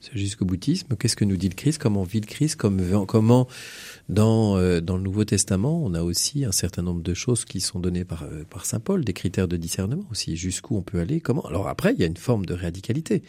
Ce 0.00 0.16
jusqu'au 0.16 0.44
boutisme. 0.44 0.94
Qu'est-ce 0.96 1.16
que 1.16 1.24
nous 1.24 1.36
dit 1.36 1.48
le 1.48 1.54
Christ? 1.54 1.78
Comment 1.78 2.04
vit 2.04 2.20
le 2.20 2.26
Christ? 2.26 2.56
Comment 2.56 3.48
dans 4.08 4.56
euh, 4.56 4.80
dans 4.80 4.96
le 4.96 5.02
Nouveau 5.02 5.24
Testament, 5.24 5.82
on 5.82 5.94
a 5.94 6.02
aussi 6.02 6.44
un 6.44 6.52
certain 6.52 6.82
nombre 6.82 7.02
de 7.02 7.14
choses 7.14 7.44
qui 7.44 7.60
sont 7.60 7.80
données 7.80 8.04
par 8.04 8.22
euh, 8.24 8.44
par 8.48 8.66
saint 8.66 8.78
Paul, 8.78 9.04
des 9.04 9.14
critères 9.14 9.48
de 9.48 9.56
discernement 9.56 10.04
aussi. 10.10 10.36
Jusqu'où 10.36 10.76
on 10.76 10.82
peut 10.82 11.00
aller 11.00 11.20
Comment? 11.20 11.44
Alors 11.46 11.66
après, 11.66 11.92
il 11.94 12.00
y 12.00 12.04
a 12.04 12.06
une 12.06 12.16
forme 12.16 12.46
de 12.46 12.54
radicalité 12.54 13.22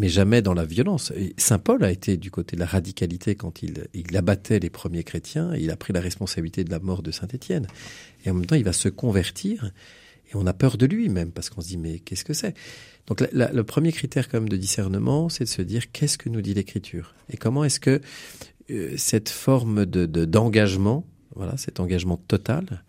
mais 0.00 0.08
jamais 0.08 0.40
dans 0.40 0.54
la 0.54 0.64
violence. 0.64 1.12
Et 1.14 1.34
Saint 1.36 1.58
Paul 1.58 1.84
a 1.84 1.90
été 1.90 2.16
du 2.16 2.30
côté 2.30 2.56
de 2.56 2.60
la 2.60 2.66
radicalité 2.66 3.34
quand 3.34 3.62
il, 3.62 3.86
il 3.92 4.16
abattait 4.16 4.58
les 4.58 4.70
premiers 4.70 5.04
chrétiens, 5.04 5.54
il 5.54 5.70
a 5.70 5.76
pris 5.76 5.92
la 5.92 6.00
responsabilité 6.00 6.64
de 6.64 6.70
la 6.70 6.78
mort 6.78 7.02
de 7.02 7.10
Saint 7.10 7.28
Étienne. 7.28 7.66
Et 8.24 8.30
en 8.30 8.34
même 8.34 8.46
temps, 8.46 8.56
il 8.56 8.64
va 8.64 8.72
se 8.72 8.88
convertir, 8.88 9.72
et 10.30 10.36
on 10.36 10.46
a 10.46 10.54
peur 10.54 10.78
de 10.78 10.86
lui 10.86 11.10
même, 11.10 11.32
parce 11.32 11.50
qu'on 11.50 11.60
se 11.60 11.68
dit, 11.68 11.76
mais 11.76 11.98
qu'est-ce 11.98 12.24
que 12.24 12.32
c'est? 12.32 12.54
Donc 13.08 13.20
le 13.30 13.62
premier 13.62 13.92
critère 13.92 14.30
quand 14.30 14.40
même 14.40 14.48
de 14.48 14.56
discernement, 14.56 15.28
c'est 15.28 15.44
de 15.44 15.50
se 15.50 15.60
dire, 15.60 15.92
qu'est-ce 15.92 16.16
que 16.16 16.30
nous 16.30 16.40
dit 16.40 16.54
l'Écriture? 16.54 17.14
Et 17.28 17.36
comment 17.36 17.62
est-ce 17.62 17.80
que 17.80 18.00
euh, 18.70 18.94
cette 18.96 19.28
forme 19.28 19.84
de 19.84 20.06
d'engagement, 20.06 21.04
voilà, 21.36 21.58
cet 21.58 21.78
engagement 21.78 22.16
total, 22.16 22.84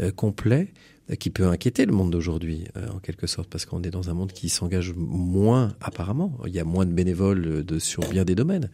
euh, 0.00 0.10
complet, 0.10 0.72
qui 1.16 1.30
peut 1.30 1.46
inquiéter 1.46 1.86
le 1.86 1.92
monde 1.92 2.10
d'aujourd'hui, 2.10 2.66
euh, 2.76 2.88
en 2.88 2.98
quelque 2.98 3.26
sorte, 3.26 3.48
parce 3.48 3.64
qu'on 3.64 3.82
est 3.82 3.90
dans 3.90 4.10
un 4.10 4.14
monde 4.14 4.32
qui 4.32 4.48
s'engage 4.48 4.92
moins, 4.94 5.74
apparemment. 5.80 6.38
Il 6.46 6.54
y 6.54 6.60
a 6.60 6.64
moins 6.64 6.86
de 6.86 6.92
bénévoles 6.92 7.46
euh, 7.46 7.64
de, 7.64 7.78
sur 7.78 8.08
bien 8.08 8.24
des 8.24 8.34
domaines. 8.34 8.70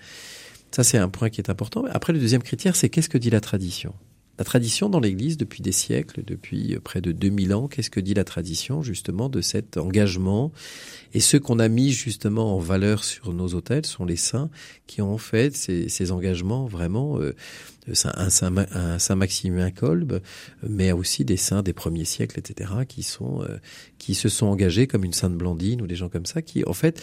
Ça, 0.71 0.83
c'est 0.83 0.99
un 0.99 1.09
point 1.09 1.31
qui 1.31 1.41
est 1.41 1.51
important. 1.51 1.85
Après, 1.91 2.13
le 2.13 2.19
deuxième 2.19 2.43
critère, 2.43 2.75
c'est 2.75 2.89
qu'est-ce 2.89 3.09
que 3.09 3.19
dit 3.19 3.31
la 3.31 3.41
tradition? 3.41 3.95
La 4.39 4.45
tradition 4.45 4.89
dans 4.89 5.01
l'Église 5.01 5.37
depuis 5.37 5.63
des 5.63 5.73
siècles, 5.73 6.23
depuis 6.25 6.77
près 6.83 7.01
de 7.01 7.13
2000 7.13 7.55
ans, 7.55 7.69
qu'est-ce 7.69 7.91
que 7.91 8.01
dit 8.01 8.15
la 8.15 8.25
tradition 8.25 8.83
justement 8.83 9.29
de 9.29 9.41
cet 9.41 9.77
engagement 9.77 10.53
Et 11.13 11.21
ceux 11.21 11.39
qu'on 11.39 11.59
a 11.59 11.69
mis 11.69 11.93
justement 11.93 12.57
en 12.57 12.59
valeur 12.59 13.05
sur 13.05 13.33
nos 13.33 13.49
autels 13.55 13.87
sont 13.87 14.05
les 14.05 14.17
saints 14.17 14.51
qui 14.87 15.03
ont 15.03 15.19
fait 15.19 15.55
ces, 15.55 15.89
ces 15.89 16.11
engagements 16.11 16.67
vraiment, 16.67 17.21
euh, 17.21 17.35
un, 17.87 18.31
saint, 18.31 18.53
un 18.73 18.99
saint 18.99 19.15
Maximin 19.15 19.71
Kolb, 19.71 20.21
mais 20.69 20.91
aussi 20.91 21.25
des 21.25 21.37
saints 21.37 21.63
des 21.63 21.73
premiers 21.73 22.05
siècles, 22.05 22.39
etc., 22.39 22.71
qui 22.89 23.03
sont 23.03 23.43
euh, 23.43 23.59
qui 23.99 24.15
se 24.15 24.29
sont 24.29 24.47
engagés 24.47 24.87
comme 24.87 25.05
une 25.05 25.13
sainte 25.13 25.35
Blandine 25.35 25.81
ou 25.81 25.87
des 25.87 25.97
gens 25.97 26.09
comme 26.09 26.27
ça, 26.27 26.43
qui 26.43 26.65
en 26.65 26.73
fait 26.73 27.01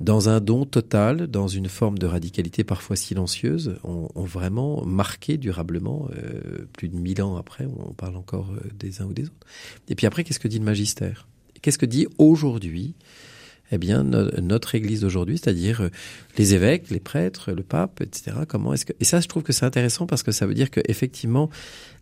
dans 0.00 0.30
un 0.30 0.40
don 0.40 0.64
total, 0.64 1.26
dans 1.26 1.46
une 1.46 1.68
forme 1.68 1.98
de 1.98 2.06
radicalité 2.06 2.64
parfois 2.64 2.96
silencieuse, 2.96 3.76
ont, 3.84 4.08
vraiment 4.14 4.84
marqué 4.84 5.36
durablement, 5.36 6.08
euh, 6.16 6.66
plus 6.72 6.88
de 6.88 6.96
mille 6.96 7.20
ans 7.22 7.36
après, 7.36 7.66
on 7.66 7.92
parle 7.92 8.16
encore 8.16 8.50
euh, 8.52 8.60
des 8.78 9.02
uns 9.02 9.06
ou 9.06 9.12
des 9.12 9.24
autres. 9.24 9.46
Et 9.88 9.94
puis 9.94 10.06
après, 10.06 10.24
qu'est-ce 10.24 10.40
que 10.40 10.48
dit 10.48 10.58
le 10.58 10.64
magistère? 10.64 11.26
Qu'est-ce 11.60 11.78
que 11.78 11.86
dit 11.86 12.06
aujourd'hui 12.16 12.94
eh 13.72 13.78
bien 13.78 14.02
notre 14.02 14.74
Église 14.74 15.00
d'aujourd'hui, 15.00 15.38
c'est-à-dire 15.38 15.82
euh, 15.82 15.90
les 16.38 16.54
évêques, 16.54 16.90
les 16.90 17.00
prêtres, 17.00 17.52
le 17.52 17.62
pape, 17.62 18.00
etc. 18.00 18.38
Comment 18.48 18.74
est-ce 18.74 18.84
que 18.84 18.92
et 19.00 19.04
ça, 19.04 19.20
je 19.20 19.28
trouve 19.28 19.42
que 19.42 19.52
c'est 19.52 19.64
intéressant 19.64 20.06
parce 20.06 20.22
que 20.22 20.32
ça 20.32 20.46
veut 20.46 20.54
dire 20.54 20.70
que 20.70 20.80
effectivement 20.86 21.50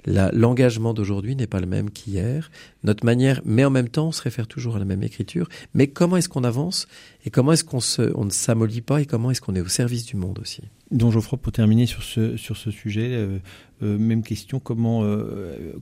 l'engagement 0.06 0.94
d'aujourd'hui 0.94 1.37
n'est 1.37 1.46
pas 1.46 1.60
le 1.60 1.66
même 1.66 1.90
qu'hier. 1.90 2.50
Notre 2.84 3.04
manière, 3.04 3.42
mais 3.44 3.64
en 3.64 3.70
même 3.70 3.88
temps, 3.88 4.08
on 4.08 4.12
se 4.12 4.22
réfère 4.22 4.46
toujours 4.46 4.76
à 4.76 4.78
la 4.78 4.84
même 4.84 5.02
écriture. 5.02 5.48
Mais 5.75 5.88
comment 5.88 6.16
est-ce 6.16 6.28
qu'on 6.28 6.44
avance 6.44 6.87
et 7.26 7.30
comment 7.30 7.52
est-ce 7.52 7.64
qu'on 7.64 8.25
ne 8.25 8.30
s'amollit 8.30 8.80
pas 8.80 9.02
et 9.02 9.06
comment 9.06 9.30
est-ce 9.30 9.40
qu'on 9.40 9.54
est 9.54 9.60
au 9.60 9.68
service 9.68 10.06
du 10.06 10.16
monde 10.16 10.38
aussi? 10.40 10.62
Donc 10.90 11.12
Geoffroy, 11.12 11.38
pour 11.38 11.52
terminer 11.52 11.84
sur 11.84 12.02
ce 12.02 12.37
sur 12.38 12.56
ce 12.56 12.70
sujet, 12.70 13.10
euh, 13.10 13.38
euh, 13.82 13.98
même 13.98 14.22
question 14.22 14.60
comment, 14.60 15.02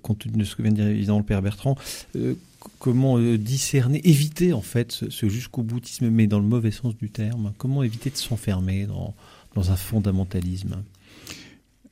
compte 0.02 0.21
tenu 0.21 0.38
de 0.38 0.45
ce 0.45 0.57
que 0.57 0.62
vient 0.62 0.73
de 0.73 0.76
dire 0.76 0.88
évidemment 0.88 1.19
le 1.19 1.25
père 1.25 1.43
Bertrand, 1.43 1.76
comment 2.79 3.19
discerner, 3.37 4.01
éviter 4.09 4.53
en 4.53 4.63
fait 4.63 4.93
ce, 4.93 5.29
jusqu'au 5.29 5.63
boutisme, 5.63 6.09
mais 6.11 6.27
dans 6.27 6.41
le 6.41 6.47
mauvais 6.47 6.71
sens 6.71 6.97
du 6.97 7.11
terme. 7.11 7.53
Comment 7.59 7.83
éviter 7.83 8.11
de 8.11 8.17
s'enfermer 8.17 8.87
dans 8.87 9.71
un 9.71 9.77
fondamentalisme? 9.77 10.83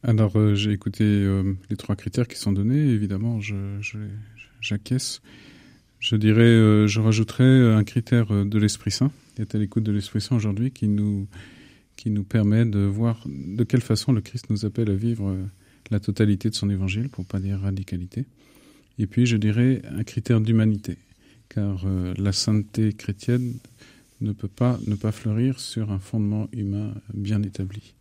Alors, 0.06 0.38
euh, 0.38 0.54
j'ai 0.54 0.70
écouté 0.70 1.02
euh, 1.02 1.54
les 1.70 1.76
trois 1.76 1.96
critères 1.96 2.28
qui 2.28 2.36
sont 2.36 2.52
donnés. 2.52 2.78
Évidemment, 2.78 3.40
j'acquiesce. 4.60 5.22
Je, 5.98 6.10
je, 6.10 6.16
dirais, 6.16 6.42
euh, 6.42 6.86
je 6.86 7.00
rajouterais 7.00 7.74
un 7.74 7.82
critère 7.84 8.44
de 8.44 8.58
l'Esprit 8.58 8.90
Saint, 8.90 9.10
est 9.38 9.54
à 9.54 9.58
l'écoute 9.58 9.82
de 9.82 9.92
l'Esprit 9.92 10.20
Saint 10.20 10.36
aujourd'hui, 10.36 10.72
qui 10.72 10.88
nous, 10.88 11.26
qui 11.96 12.10
nous 12.10 12.22
permet 12.22 12.66
de 12.66 12.80
voir 12.80 13.24
de 13.26 13.64
quelle 13.64 13.80
façon 13.80 14.12
le 14.12 14.20
Christ 14.20 14.50
nous 14.50 14.66
appelle 14.66 14.90
à 14.90 14.94
vivre 14.94 15.34
la 15.90 16.00
totalité 16.00 16.50
de 16.50 16.54
son 16.54 16.68
évangile, 16.68 17.08
pour 17.08 17.24
pas 17.24 17.40
dire 17.40 17.60
radicalité. 17.60 18.26
Et 18.98 19.06
puis, 19.06 19.26
je 19.26 19.36
dirais 19.36 19.82
un 19.90 20.04
critère 20.04 20.40
d'humanité, 20.40 20.98
car 21.48 21.84
la 22.16 22.32
sainteté 22.32 22.92
chrétienne 22.92 23.54
ne 24.20 24.32
peut 24.32 24.48
pas 24.48 24.78
ne 24.86 24.94
pas 24.94 25.12
fleurir 25.12 25.60
sur 25.60 25.90
un 25.92 25.98
fondement 25.98 26.48
humain 26.52 26.94
bien 27.12 27.42
établi. 27.42 27.94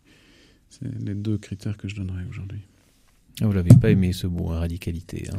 C'est 0.70 0.88
les 1.04 1.14
deux 1.14 1.38
critères 1.38 1.76
que 1.76 1.88
je 1.88 1.94
donnerais 1.94 2.24
aujourd'hui. 2.28 2.60
Ah, 3.40 3.46
vous 3.46 3.52
l'avez 3.52 3.74
pas 3.74 3.90
aimé 3.90 4.12
ce 4.12 4.26
mot, 4.26 4.50
hein, 4.50 4.60
radicalité. 4.60 5.28
Hein 5.32 5.38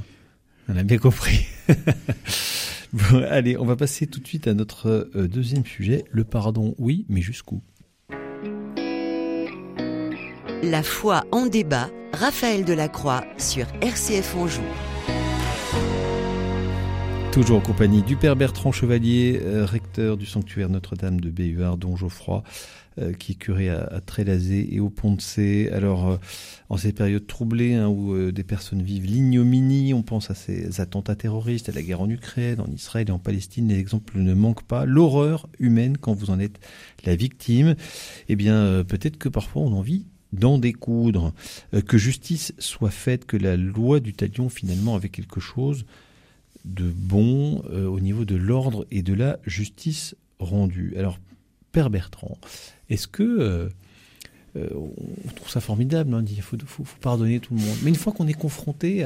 on 0.68 0.78
a 0.78 0.84
bien 0.84 0.98
compris. 0.98 1.46
bon, 2.94 3.24
allez, 3.30 3.58
on 3.58 3.66
va 3.66 3.76
passer 3.76 4.08
tout 4.08 4.20
de 4.20 4.28
suite 4.28 4.48
à 4.48 4.54
notre 4.54 5.10
euh, 5.16 5.28
deuxième 5.28 5.66
sujet. 5.66 6.06
Le 6.12 6.24
pardon, 6.24 6.76
oui, 6.78 7.06
mais 7.10 7.22
jusqu'où? 7.22 7.62
La 10.64 10.84
foi 10.84 11.24
en 11.32 11.46
débat, 11.46 11.90
Raphaël 12.14 12.66
Delacroix 12.66 13.24
sur 13.38 13.68
RCF 13.82 14.36
Anjou. 14.36 14.64
Toujours 17.36 17.58
en 17.58 17.62
compagnie 17.62 18.02
du 18.02 18.16
Père 18.16 18.38
Bertrand 18.38 18.72
Chevalier, 18.72 19.42
euh, 19.44 19.66
recteur 19.66 20.16
du 20.16 20.26
sanctuaire 20.26 20.70
Notre-Dame 20.70 21.20
de 21.20 21.30
Béhuard, 21.30 21.76
dont 21.76 21.98
Geoffroy, 21.98 22.44
euh, 22.98 23.12
qui 23.12 23.34
est 23.34 23.36
curé 23.36 23.68
à, 23.68 24.00
Trélazé 24.00 24.74
et 24.74 24.80
au 24.80 24.90
Pont 24.90 25.12
de 25.12 25.20
C. 25.20 25.70
Alors, 25.74 26.12
euh, 26.12 26.18
en 26.70 26.78
ces 26.78 26.94
périodes 26.94 27.28
troublées 27.28 27.74
hein, 27.74 27.90
où 27.90 28.32
des 28.32 28.44
personnes 28.46 28.82
vivent 28.82 29.08
l'ignominie, 29.08 29.94
on 29.94 30.02
pense 30.02 30.32
à 30.32 30.34
ces 30.34 30.80
attentats 30.80 31.18
terroristes, 31.18 31.68
à 31.68 31.74
la 31.74 31.82
guerre 31.82 32.00
en 32.00 32.10
Ukraine, 32.10 32.62
en 32.62 32.72
Israël 32.72 33.10
et 33.10 33.12
en 33.12 33.20
Palestine, 33.20 33.68
les 33.68 33.80
exemples 33.80 34.18
ne 34.18 34.34
manquent 34.34 34.64
pas. 34.64 34.86
L'horreur 34.86 35.50
humaine 35.60 35.98
quand 35.98 36.14
vous 36.14 36.30
en 36.30 36.40
êtes 36.40 36.62
la 37.04 37.18
victime, 37.18 37.76
eh 38.30 38.38
bien, 38.38 38.86
peut-être 38.88 39.18
que 39.18 39.28
parfois 39.28 39.64
on 39.64 39.74
a 39.74 39.76
envie 39.76 40.06
d'en 40.32 40.58
découdre, 40.58 41.34
que 41.86 41.98
justice 41.98 42.54
soit 42.60 42.92
faite, 42.92 43.26
que 43.26 43.36
la 43.36 43.58
loi 43.58 44.00
du 44.00 44.14
talion 44.14 44.48
finalement 44.48 44.96
avait 44.96 45.10
quelque 45.10 45.42
chose 45.42 45.86
de 46.66 46.90
bon 46.90 47.64
euh, 47.70 47.86
au 47.86 48.00
niveau 48.00 48.26
de 48.26 48.36
l'ordre 48.36 48.86
et 48.92 49.04
de 49.04 49.14
la 49.14 49.40
justice 49.46 50.16
rendue. 50.40 50.94
Alors, 50.98 51.20
Père 51.72 51.90
Bertrand, 51.90 52.38
est-ce 52.90 53.08
que 53.08 53.24
euh, 53.24 53.70
euh, 54.56 54.70
on 54.74 55.32
trouve 55.36 55.50
ça 55.50 55.62
formidable 55.62 56.14
hein, 56.14 56.26
Il 56.28 56.42
faut, 56.42 56.58
faut, 56.66 56.84
pardonner 57.02 57.40
tout 57.40 57.54
le 57.54 57.62
monde. 57.62 57.78
Mais 57.84 57.90
une 57.90 57.96
fois 57.96 58.14
qu'on 58.14 58.28
est 58.28 58.34
confronté 58.34 59.06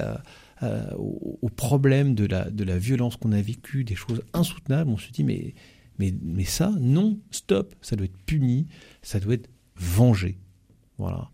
au, 0.62 1.50
problème 1.56 2.16
de 2.16 2.26
la, 2.26 2.78
violence 2.78 3.18
qu'on 3.18 3.32
a 3.32 3.42
vécu, 3.42 3.84
des 3.84 3.96
choses 3.96 4.24
insoutenables, 4.34 4.90
on 4.90 4.98
se 4.98 5.12
dit 5.12 5.24
mais, 5.24 5.54
mais, 5.98 6.14
mais 6.22 6.46
ça, 6.46 6.74
non, 6.80 7.20
stop, 7.32 7.76
ça 7.82 7.96
doit 7.96 8.06
être 8.06 8.18
puni, 8.26 8.68
ça 9.02 9.20
doit 9.20 9.34
être 9.34 9.50
vengé. 9.76 10.38
Voilà. 10.98 11.30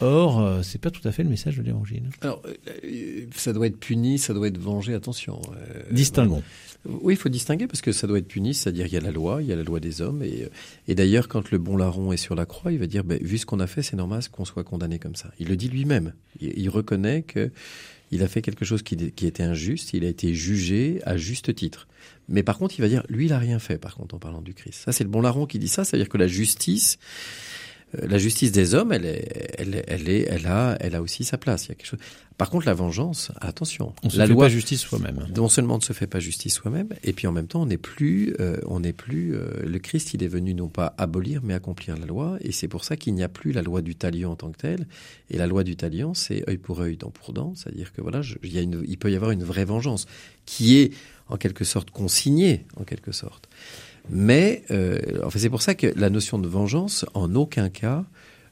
Or, 0.00 0.40
euh, 0.40 0.62
c'est 0.62 0.80
pas 0.80 0.90
tout 0.90 1.06
à 1.06 1.12
fait 1.12 1.22
le 1.22 1.28
message 1.28 1.56
de 1.56 1.62
l'Évangile. 1.62 2.10
Alors, 2.20 2.42
euh, 2.46 3.26
ça 3.34 3.52
doit 3.52 3.66
être 3.66 3.78
puni, 3.78 4.18
ça 4.18 4.34
doit 4.34 4.48
être 4.48 4.58
vengé. 4.58 4.94
Attention. 4.94 5.40
Euh, 5.52 5.82
Distinguons. 5.90 6.42
Oui, 6.86 7.14
il 7.14 7.16
faut 7.16 7.30
distinguer 7.30 7.66
parce 7.66 7.80
que 7.80 7.92
ça 7.92 8.06
doit 8.06 8.18
être 8.18 8.28
puni, 8.28 8.52
c'est-à-dire 8.52 8.86
il 8.86 8.92
y 8.92 8.96
a 8.96 9.00
la 9.00 9.10
loi, 9.10 9.40
il 9.40 9.48
y 9.48 9.52
a 9.52 9.56
la 9.56 9.62
loi 9.62 9.80
des 9.80 10.02
hommes, 10.02 10.22
et, 10.22 10.48
et 10.86 10.94
d'ailleurs 10.94 11.28
quand 11.28 11.50
le 11.50 11.56
bon 11.56 11.78
larron 11.78 12.12
est 12.12 12.18
sur 12.18 12.34
la 12.34 12.44
croix, 12.44 12.72
il 12.72 12.78
va 12.78 12.86
dire, 12.86 13.04
ben, 13.04 13.18
vu 13.22 13.38
ce 13.38 13.46
qu'on 13.46 13.60
a 13.60 13.66
fait, 13.66 13.82
c'est 13.82 13.96
normal 13.96 14.22
qu'on 14.30 14.44
soit 14.44 14.64
condamné 14.64 14.98
comme 14.98 15.14
ça. 15.14 15.30
Il 15.38 15.48
le 15.48 15.56
dit 15.56 15.68
lui-même. 15.68 16.12
Il, 16.42 16.68
reconnaît 16.68 17.22
que 17.22 17.50
il 18.10 18.22
a 18.22 18.28
fait 18.28 18.42
quelque 18.42 18.66
chose 18.66 18.82
qui, 18.82 18.96
qui 19.12 19.26
était 19.26 19.42
injuste, 19.42 19.94
il 19.94 20.04
a 20.04 20.08
été 20.08 20.34
jugé 20.34 21.00
à 21.04 21.16
juste 21.16 21.54
titre. 21.54 21.88
Mais 22.28 22.42
par 22.42 22.58
contre, 22.58 22.78
il 22.78 22.82
va 22.82 22.88
dire, 22.88 23.02
lui, 23.08 23.26
il 23.26 23.32
a 23.32 23.38
rien 23.38 23.58
fait. 23.58 23.78
Par 23.78 23.94
contre, 23.94 24.14
en 24.14 24.18
parlant 24.18 24.42
du 24.42 24.52
Christ, 24.52 24.82
ça 24.84 24.92
c'est 24.92 25.04
le 25.04 25.10
bon 25.10 25.22
larron 25.22 25.46
qui 25.46 25.58
dit 25.58 25.68
ça, 25.68 25.84
c'est-à-dire 25.84 26.10
que 26.10 26.18
la 26.18 26.28
justice 26.28 26.98
la 28.02 28.18
justice 28.18 28.52
des 28.52 28.74
hommes, 28.74 28.92
elle, 28.92 29.06
est, 29.06 29.54
elle, 29.58 29.84
elle, 29.86 30.08
est, 30.08 30.26
elle, 30.28 30.46
a, 30.46 30.76
elle 30.80 30.94
a 30.94 31.02
aussi 31.02 31.24
sa 31.24 31.38
place. 31.38 31.66
Il 31.66 31.68
y 31.70 31.72
a 31.72 31.74
quelque 31.74 31.86
chose. 31.86 32.00
Par 32.36 32.50
contre, 32.50 32.66
la 32.66 32.74
vengeance, 32.74 33.30
attention. 33.40 33.92
On 34.02 34.10
se 34.10 34.18
la 34.18 34.26
fait 34.26 34.34
pas 34.34 34.48
justice 34.48 34.80
soi-même. 34.80 35.24
Non 35.36 35.48
seulement 35.48 35.74
on 35.74 35.78
ne 35.78 35.82
se 35.82 35.92
fait 35.92 36.08
pas 36.08 36.18
justice 36.18 36.54
soi-même, 36.54 36.88
et 37.04 37.12
puis 37.12 37.28
en 37.28 37.32
même 37.32 37.46
temps, 37.46 37.62
on 37.62 37.66
n'est 37.66 37.76
plus, 37.76 38.34
euh, 38.40 38.56
on 38.66 38.80
n'est 38.80 38.92
plus. 38.92 39.36
Euh, 39.36 39.62
le 39.64 39.78
Christ, 39.78 40.14
il 40.14 40.24
est 40.24 40.28
venu 40.28 40.52
non 40.52 40.68
pas 40.68 40.94
abolir, 40.98 41.42
mais 41.44 41.54
accomplir 41.54 41.96
la 41.96 42.06
loi, 42.06 42.36
et 42.40 42.50
c'est 42.50 42.66
pour 42.66 42.82
ça 42.82 42.96
qu'il 42.96 43.14
n'y 43.14 43.22
a 43.22 43.28
plus 43.28 43.52
la 43.52 43.62
loi 43.62 43.82
du 43.82 43.94
talion 43.94 44.32
en 44.32 44.36
tant 44.36 44.50
que 44.50 44.58
telle. 44.58 44.88
Et 45.30 45.38
la 45.38 45.46
loi 45.46 45.62
du 45.62 45.76
talion, 45.76 46.12
c'est 46.12 46.48
œil 46.48 46.58
pour 46.58 46.80
œil, 46.80 46.96
dent 46.96 47.10
pour 47.10 47.32
dent, 47.32 47.54
c'est-à-dire 47.54 47.92
que 47.92 48.02
voilà, 48.02 48.22
il, 48.42 48.52
y 48.52 48.58
a 48.58 48.62
une, 48.62 48.82
il 48.86 48.98
peut 48.98 49.12
y 49.12 49.16
avoir 49.16 49.30
une 49.30 49.44
vraie 49.44 49.64
vengeance 49.64 50.06
qui 50.44 50.76
est 50.78 50.92
en 51.28 51.36
quelque 51.36 51.64
sorte 51.64 51.90
consignée, 51.90 52.66
en 52.76 52.84
quelque 52.84 53.12
sorte. 53.12 53.48
Mais 54.10 54.64
euh, 54.70 54.98
enfin, 55.24 55.38
c'est 55.38 55.50
pour 55.50 55.62
ça 55.62 55.74
que 55.74 55.86
la 55.96 56.10
notion 56.10 56.38
de 56.38 56.48
vengeance, 56.48 57.06
en 57.14 57.34
aucun 57.34 57.70
cas, 57.70 58.04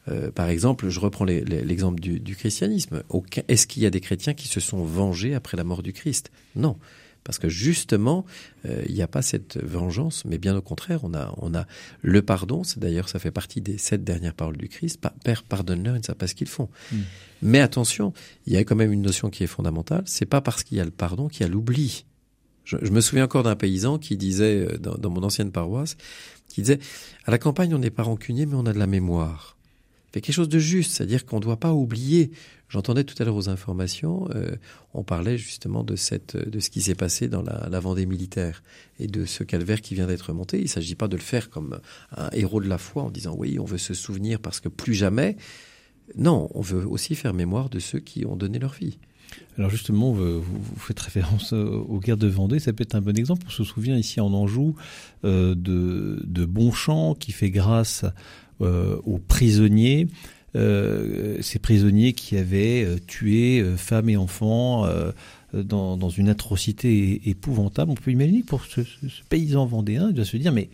euh, 0.08 0.30
par 0.30 0.48
exemple, 0.48 0.88
je 0.88 0.98
reprends 0.98 1.24
l'exemple 1.24 2.00
du, 2.00 2.18
du, 2.18 2.34
christianisme. 2.34 3.02
Est-ce 3.48 3.66
qu'il 3.66 3.82
y 3.82 3.86
a 3.86 3.90
des 3.90 4.00
chrétiens 4.00 4.34
qui 4.34 4.48
se 4.48 4.60
sont 4.60 4.84
vengés 4.84 5.34
après 5.34 5.56
la 5.56 5.64
mort 5.64 5.82
du 5.82 5.92
Christ? 5.92 6.30
Non. 6.56 6.76
Parce 7.24 7.38
que 7.38 7.48
justement, 7.48 8.24
euh, 8.66 8.82
il 8.88 8.94
n'y 8.94 9.02
a 9.02 9.06
pas 9.06 9.22
cette 9.22 9.62
vengeance, 9.62 10.24
mais 10.24 10.38
bien 10.38 10.56
au 10.56 10.62
contraire, 10.62 11.00
on 11.04 11.14
a, 11.14 11.32
on 11.36 11.54
a 11.54 11.66
le 12.00 12.22
pardon. 12.22 12.64
C'est 12.64 12.80
d'ailleurs, 12.80 13.08
ça 13.08 13.20
fait 13.20 13.30
partie 13.30 13.60
des 13.60 13.78
sept 13.78 14.02
dernières 14.02 14.34
paroles 14.34 14.56
du 14.56 14.68
Christ. 14.68 15.00
Père, 15.22 15.44
pardonne-leur, 15.44 15.94
ils 15.94 16.00
ne 16.00 16.04
savent 16.04 16.16
pas 16.16 16.26
ce 16.26 16.34
qu'ils 16.34 16.48
font. 16.48 16.68
Hmm. 16.90 17.02
Mais 17.42 17.60
attention, 17.60 18.12
il 18.46 18.54
y 18.54 18.56
a 18.56 18.64
quand 18.64 18.74
même 18.74 18.92
une 18.92 19.02
notion 19.02 19.30
qui 19.30 19.44
est 19.44 19.48
fondamentale. 19.48 20.02
C'est 20.06 20.26
pas 20.26 20.40
parce 20.40 20.64
qu'il 20.64 20.78
y 20.78 20.80
a 20.80 20.84
le 20.84 20.90
pardon 20.90 21.28
qu'il 21.28 21.42
y 21.42 21.48
a 21.48 21.48
l'oubli. 21.48 22.06
Je, 22.64 22.76
me 22.76 23.00
souviens 23.00 23.24
encore 23.24 23.42
d'un 23.42 23.56
paysan 23.56 23.98
qui 23.98 24.16
disait 24.16 24.66
euh, 24.66 24.78
dans, 24.78 24.94
dans, 24.94 25.10
mon 25.10 25.22
ancienne 25.22 25.50
paroisse, 25.50 25.96
qui 26.48 26.62
disait 26.62 26.78
à 27.24 27.30
la 27.30 27.38
campagne 27.38 27.74
on 27.74 27.78
n'est 27.78 27.90
pas 27.90 28.02
rancunier, 28.02 28.46
mais 28.46 28.54
on 28.54 28.66
a 28.66 28.72
de 28.72 28.78
la 28.78 28.86
mémoire. 28.86 29.56
C'est 30.12 30.20
quelque 30.20 30.34
chose 30.34 30.48
de 30.48 30.58
juste, 30.58 30.92
c'est-à-dire 30.92 31.24
qu'on 31.24 31.36
ne 31.36 31.42
doit 31.42 31.56
pas 31.56 31.72
oublier 31.72 32.32
J'entendais 32.72 33.04
tout 33.04 33.14
à 33.18 33.26
l'heure 33.26 33.36
aux 33.36 33.50
informations, 33.50 34.30
euh, 34.34 34.56
on 34.94 35.02
parlait 35.02 35.36
justement 35.36 35.84
de 35.84 35.94
cette, 35.94 36.38
de 36.38 36.58
ce 36.58 36.70
qui 36.70 36.80
s'est 36.80 36.94
passé 36.94 37.28
dans 37.28 37.42
la, 37.42 37.68
la, 37.70 37.80
Vendée 37.80 38.06
militaire 38.06 38.62
et 38.98 39.08
de 39.08 39.26
ce 39.26 39.44
calvaire 39.44 39.82
qui 39.82 39.94
vient 39.94 40.06
d'être 40.06 40.32
monté. 40.32 40.56
Il 40.56 40.62
ne 40.62 40.68
s'agit 40.68 40.94
pas 40.94 41.06
de 41.06 41.16
le 41.16 41.22
faire 41.22 41.50
comme 41.50 41.80
un 42.16 42.30
héros 42.32 42.62
de 42.62 42.68
la 42.70 42.78
foi 42.78 43.02
en 43.02 43.10
disant 43.10 43.34
oui, 43.36 43.58
on 43.58 43.66
veut 43.66 43.76
se 43.76 43.92
souvenir 43.92 44.40
parce 44.40 44.60
que 44.60 44.70
plus 44.70 44.94
jamais. 44.94 45.36
Non, 46.16 46.48
on 46.54 46.62
veut 46.62 46.86
aussi 46.86 47.14
faire 47.14 47.34
mémoire 47.34 47.68
de 47.68 47.78
ceux 47.78 48.00
qui 48.00 48.24
ont 48.24 48.36
donné 48.36 48.58
leur 48.58 48.72
vie. 48.72 48.98
Alors 49.58 49.70
justement, 49.70 50.12
vous, 50.12 50.42
faites 50.78 50.98
référence 51.00 51.52
aux 51.52 52.00
guerres 52.00 52.16
de 52.16 52.26
Vendée, 52.26 52.58
ça 52.58 52.72
peut 52.72 52.82
être 52.82 52.94
un 52.94 53.00
bon 53.00 53.16
exemple. 53.16 53.42
On 53.46 53.50
se 53.50 53.64
souvient 53.64 53.96
ici 53.96 54.20
en 54.20 54.32
Anjou 54.32 54.74
euh, 55.24 55.54
de, 55.54 56.22
de 56.24 56.44
Bonchamp 56.44 57.14
qui 57.14 57.32
fait 57.32 57.50
grâce 57.50 58.04
euh, 58.60 58.96
aux 59.04 59.18
prisonniers 59.18 60.08
euh, 60.54 61.38
ces 61.40 61.58
prisonniers 61.58 62.12
qui 62.12 62.36
avaient 62.36 62.86
tué 63.06 63.64
femmes 63.76 64.10
et 64.10 64.18
enfants 64.18 64.86
dans, 65.54 65.96
dans, 65.96 66.10
une 66.10 66.28
atrocité 66.28 67.28
épouvantable. 67.28 67.90
On 67.90 67.94
peut 67.94 68.10
imaginer 68.10 68.42
que 68.42 68.48
pour 68.48 68.64
ce, 68.66 68.82
paysan 69.30 69.64
vendéen, 69.64 70.08
il 70.10 70.14
doit 70.14 70.26
se 70.26 70.36
dire 70.36 70.52
mais 70.52 70.68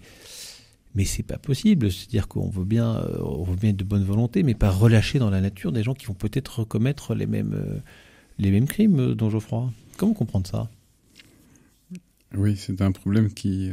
mais 0.94 1.04
c'est 1.04 1.22
pas 1.22 1.38
possible. 1.38 1.92
C'est-à-dire 1.92 2.26
qu'on 2.26 2.48
veut 2.48 2.64
bien, 2.64 3.04
on 3.22 3.44
veut 3.44 3.54
bien 3.54 3.70
être 3.70 3.76
de 3.76 3.84
bonne 3.84 4.02
volonté, 4.02 4.42
mais 4.42 4.54
pas 4.54 4.70
relâcher 4.70 5.20
dans 5.20 5.30
la 5.30 5.40
nature 5.40 5.70
des 5.70 5.84
gens 5.84 5.94
qui 5.94 6.06
vont 6.06 6.14
peut-être 6.14 6.64
commettre 6.64 7.14
les 7.14 7.26
mêmes, 7.26 7.54
les 8.38 8.50
mêmes 8.50 8.66
crimes, 8.66 9.14
don 9.14 9.30
Geoffroy. 9.30 9.72
Comment 9.96 10.14
comprendre 10.14 10.46
ça? 10.46 10.70
Oui, 12.36 12.56
c'est 12.56 12.80
un 12.82 12.92
problème 12.92 13.32
qui, 13.32 13.70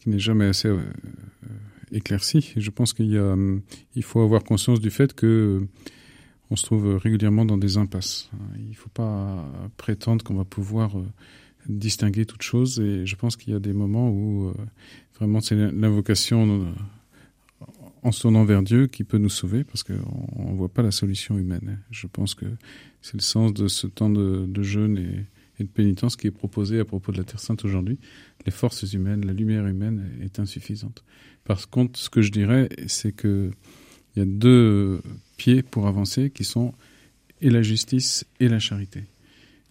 qui 0.00 0.08
n'est 0.10 0.18
jamais 0.18 0.46
assez 0.46 0.70
éclairci. 1.92 2.52
je 2.56 2.70
pense 2.70 2.92
qu'il 2.92 3.12
y 3.94 4.02
faut 4.02 4.20
avoir 4.20 4.44
conscience 4.44 4.80
du 4.80 4.90
fait 4.90 5.14
que 5.14 5.26
euh, 5.26 5.68
on 6.50 6.56
se 6.56 6.64
trouve 6.64 6.96
régulièrement 6.96 7.44
dans 7.44 7.58
des 7.58 7.76
impasses. 7.76 8.30
Il 8.58 8.70
ne 8.70 8.74
faut 8.74 8.90
pas 8.90 9.44
prétendre 9.76 10.24
qu'on 10.24 10.34
va 10.34 10.44
pouvoir 10.44 10.96
euh, 10.96 11.04
distinguer 11.68 12.24
toute 12.24 12.42
chose. 12.42 12.78
Et 12.78 13.04
je 13.04 13.16
pense 13.16 13.36
qu'il 13.36 13.52
y 13.52 13.56
a 13.56 13.58
des 13.58 13.72
moments 13.72 14.10
où 14.10 14.48
euh, 14.48 14.54
vraiment 15.18 15.40
c'est 15.40 15.56
l'invocation 15.56 16.72
en 18.06 18.12
se 18.12 18.22
tournant 18.22 18.44
vers 18.44 18.62
Dieu 18.62 18.86
qui 18.86 19.02
peut 19.02 19.18
nous 19.18 19.28
sauver 19.28 19.64
parce 19.64 19.82
qu'on 19.82 20.52
ne 20.52 20.56
voit 20.56 20.68
pas 20.68 20.82
la 20.82 20.92
solution 20.92 21.38
humaine. 21.38 21.80
Je 21.90 22.06
pense 22.06 22.36
que 22.36 22.46
c'est 23.02 23.14
le 23.14 23.20
sens 23.20 23.52
de 23.52 23.66
ce 23.66 23.88
temps 23.88 24.08
de, 24.08 24.62
jeûne 24.62 25.26
et, 25.58 25.64
de 25.64 25.68
pénitence 25.68 26.14
qui 26.14 26.28
est 26.28 26.32
proposé 26.32 26.78
à 26.78 26.84
propos 26.84 27.10
de 27.10 27.18
la 27.18 27.24
Terre 27.24 27.40
Sainte 27.40 27.64
aujourd'hui. 27.64 27.98
Les 28.46 28.52
forces 28.52 28.92
humaines, 28.92 29.26
la 29.26 29.32
lumière 29.32 29.66
humaine 29.66 30.08
est 30.22 30.38
insuffisante. 30.38 31.02
Par 31.42 31.68
contre, 31.68 31.98
ce 31.98 32.08
que 32.08 32.22
je 32.22 32.30
dirais, 32.30 32.68
c'est 32.86 33.10
que 33.10 33.50
il 34.14 34.20
y 34.20 34.22
a 34.22 34.24
deux 34.24 35.02
pieds 35.36 35.64
pour 35.64 35.88
avancer 35.88 36.30
qui 36.30 36.44
sont 36.44 36.74
et 37.42 37.50
la 37.50 37.62
justice 37.62 38.24
et 38.38 38.48
la 38.48 38.60
charité. 38.60 39.02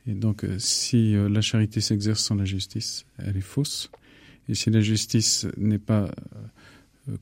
Et 0.07 0.13
donc, 0.13 0.43
euh, 0.43 0.57
si 0.59 1.15
euh, 1.15 1.29
la 1.29 1.41
charité 1.41 1.79
s'exerce 1.79 2.21
sans 2.21 2.35
la 2.35 2.45
justice, 2.45 3.05
elle 3.17 3.37
est 3.37 3.41
fausse. 3.41 3.89
Et 4.49 4.53
si 4.53 4.69
la 4.69 4.81
justice 4.81 5.47
n'est 5.57 5.79
pas 5.79 6.03
euh, 6.03 6.09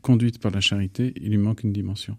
conduite 0.02 0.40
par 0.40 0.52
la 0.52 0.62
charité, 0.62 1.14
il 1.22 1.30
lui 1.30 1.38
manque 1.38 1.64
une 1.64 1.74
dimension. 1.74 2.18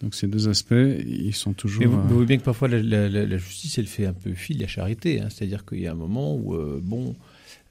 Donc 0.00 0.14
ces 0.14 0.26
deux 0.26 0.48
aspects, 0.48 0.74
ils 0.74 1.34
sont 1.34 1.54
toujours. 1.54 1.80
Mais 1.80 1.86
vous, 1.86 2.00
voyez 2.08 2.26
bien 2.26 2.36
que 2.36 2.42
parfois 2.42 2.68
la, 2.68 3.38
justice, 3.38 3.78
elle 3.78 3.86
fait 3.86 4.06
un 4.06 4.12
peu 4.12 4.34
fi 4.34 4.54
de 4.54 4.60
la 4.60 4.68
charité. 4.68 5.20
Hein. 5.20 5.28
C'est-à-dire 5.30 5.64
qu'il 5.64 5.80
y 5.80 5.86
a 5.86 5.92
un 5.92 5.96
moment 5.96 6.36
où, 6.36 6.54
bon, 6.82 7.16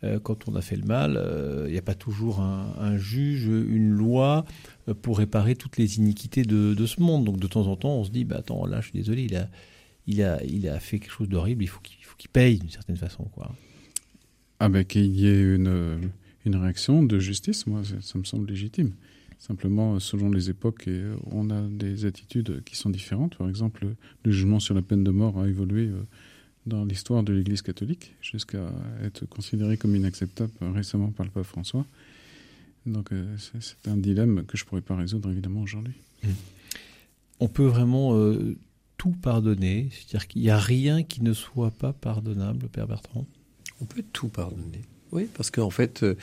euh, 0.06 0.20
quand 0.20 0.48
on 0.48 0.56
a 0.56 0.62
fait 0.62 0.76
le 0.76 0.84
mal, 0.84 1.12
il 1.12 1.18
euh, 1.18 1.70
n'y 1.70 1.78
a 1.78 1.82
pas 1.82 1.96
toujours 1.96 2.42
un, 2.42 2.98
juge, 2.98 3.46
une 3.46 3.90
loi 3.90 4.46
euh, 4.88 4.94
pour 4.94 5.18
réparer 5.18 5.56
toutes 5.56 5.78
les 5.78 5.98
iniquités 5.98 6.44
de, 6.44 6.86
ce 6.86 7.02
monde. 7.02 7.26
Donc 7.26 7.40
de 7.40 7.48
temps 7.48 7.68
en 7.68 7.76
temps, 7.76 7.96
on 7.98 8.04
se 8.04 8.12
dit, 8.12 8.24
bah 8.24 8.38
attends, 8.40 8.66
là, 8.66 8.82
je 8.82 8.90
suis 8.90 9.00
désolé, 9.00 9.24
il 9.24 9.36
a, 9.36 9.50
il 10.08 10.22
a, 10.22 10.44
il 10.44 10.68
a 10.68 10.80
fait 10.80 11.00
quelque 11.00 11.12
chose 11.12 11.30
d'horrible, 11.30 11.64
il 11.64 11.68
faut 11.68 11.80
qu'il 11.82 12.30
paye 12.30 12.60
d'une 12.60 12.70
certaine 12.70 12.98
façon, 12.98 13.24
quoi. 13.34 13.52
Ah 14.60 14.70
ben 14.70 14.86
qu'il 14.86 15.08
y 15.08 15.28
ait 15.28 15.42
une, 15.42 16.12
une 16.46 16.56
réaction 16.56 17.04
de 17.04 17.20
justice, 17.20 17.68
moi, 17.68 17.82
ça, 17.84 18.18
me 18.18 18.24
semble 18.24 18.50
légitime. 18.50 18.94
Simplement, 19.40 20.00
selon 20.00 20.32
les 20.32 20.50
époques, 20.50 20.90
on 21.26 21.50
a 21.50 21.62
des 21.62 22.06
attitudes 22.06 22.64
qui 22.64 22.76
sont 22.76 22.90
différentes. 22.90 23.36
Par 23.36 23.48
exemple, 23.48 23.86
le 24.24 24.32
jugement 24.32 24.60
sur 24.60 24.74
la 24.74 24.82
peine 24.82 25.04
de 25.04 25.12
mort 25.12 25.40
a 25.40 25.48
évolué 25.48 25.90
dans 26.66 26.84
l'histoire 26.84 27.22
de 27.22 27.34
l'Église 27.34 27.62
catholique, 27.62 28.16
jusqu'à 28.22 28.72
être 29.04 29.26
considéré 29.26 29.78
comme 29.78 29.96
inacceptable 29.96 30.52
récemment 30.74 31.12
par 31.12 31.26
le 31.26 31.32
pape 31.32 31.44
François. 31.44 31.86
Donc 32.86 33.12
euh, 33.12 33.36
c'est 33.38 33.88
un 33.88 33.98
dilemme 33.98 34.46
que 34.46 34.58
je 34.58 34.64
ne 34.64 34.70
pourrais 34.70 34.82
pas 34.82 34.96
résoudre 34.96 35.32
évidemment 35.32 35.62
aujourd'hui. 35.62 35.96
Mmh. 36.24 36.28
On 37.40 37.48
peut 37.48 37.66
vraiment 37.66 38.16
euh, 38.16 38.58
tout 38.98 39.12
pardonner, 39.12 39.90
c'est-à-dire 39.92 40.28
qu'il 40.28 40.42
n'y 40.42 40.50
a 40.50 40.60
rien 40.60 41.04
qui 41.04 41.24
ne 41.24 41.34
soit 41.34 41.72
pas 41.72 41.94
pardonnable, 41.94 42.68
Père 42.70 42.88
Bertrand? 42.88 43.26
On 43.82 43.86
peut 43.86 44.04
tout 44.14 44.30
pardonner, 44.30 44.82
oui, 45.16 45.28
parce 45.34 45.50
qu'en 45.50 45.70
fait, 45.70 46.04
euh, 46.04 46.16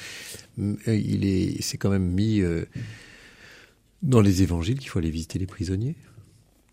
il 0.86 1.24
est, 1.24 1.60
c'est 1.62 1.78
quand 1.78 1.90
même 1.90 2.06
mis 2.06 2.42
dans 4.02 4.20
les 4.20 4.42
évangiles 4.42 4.78
qu'il 4.78 4.88
faut 4.88 4.98
aller 4.98 5.10
visiter 5.10 5.38
les 5.38 5.46
prisonniers. 5.46 5.96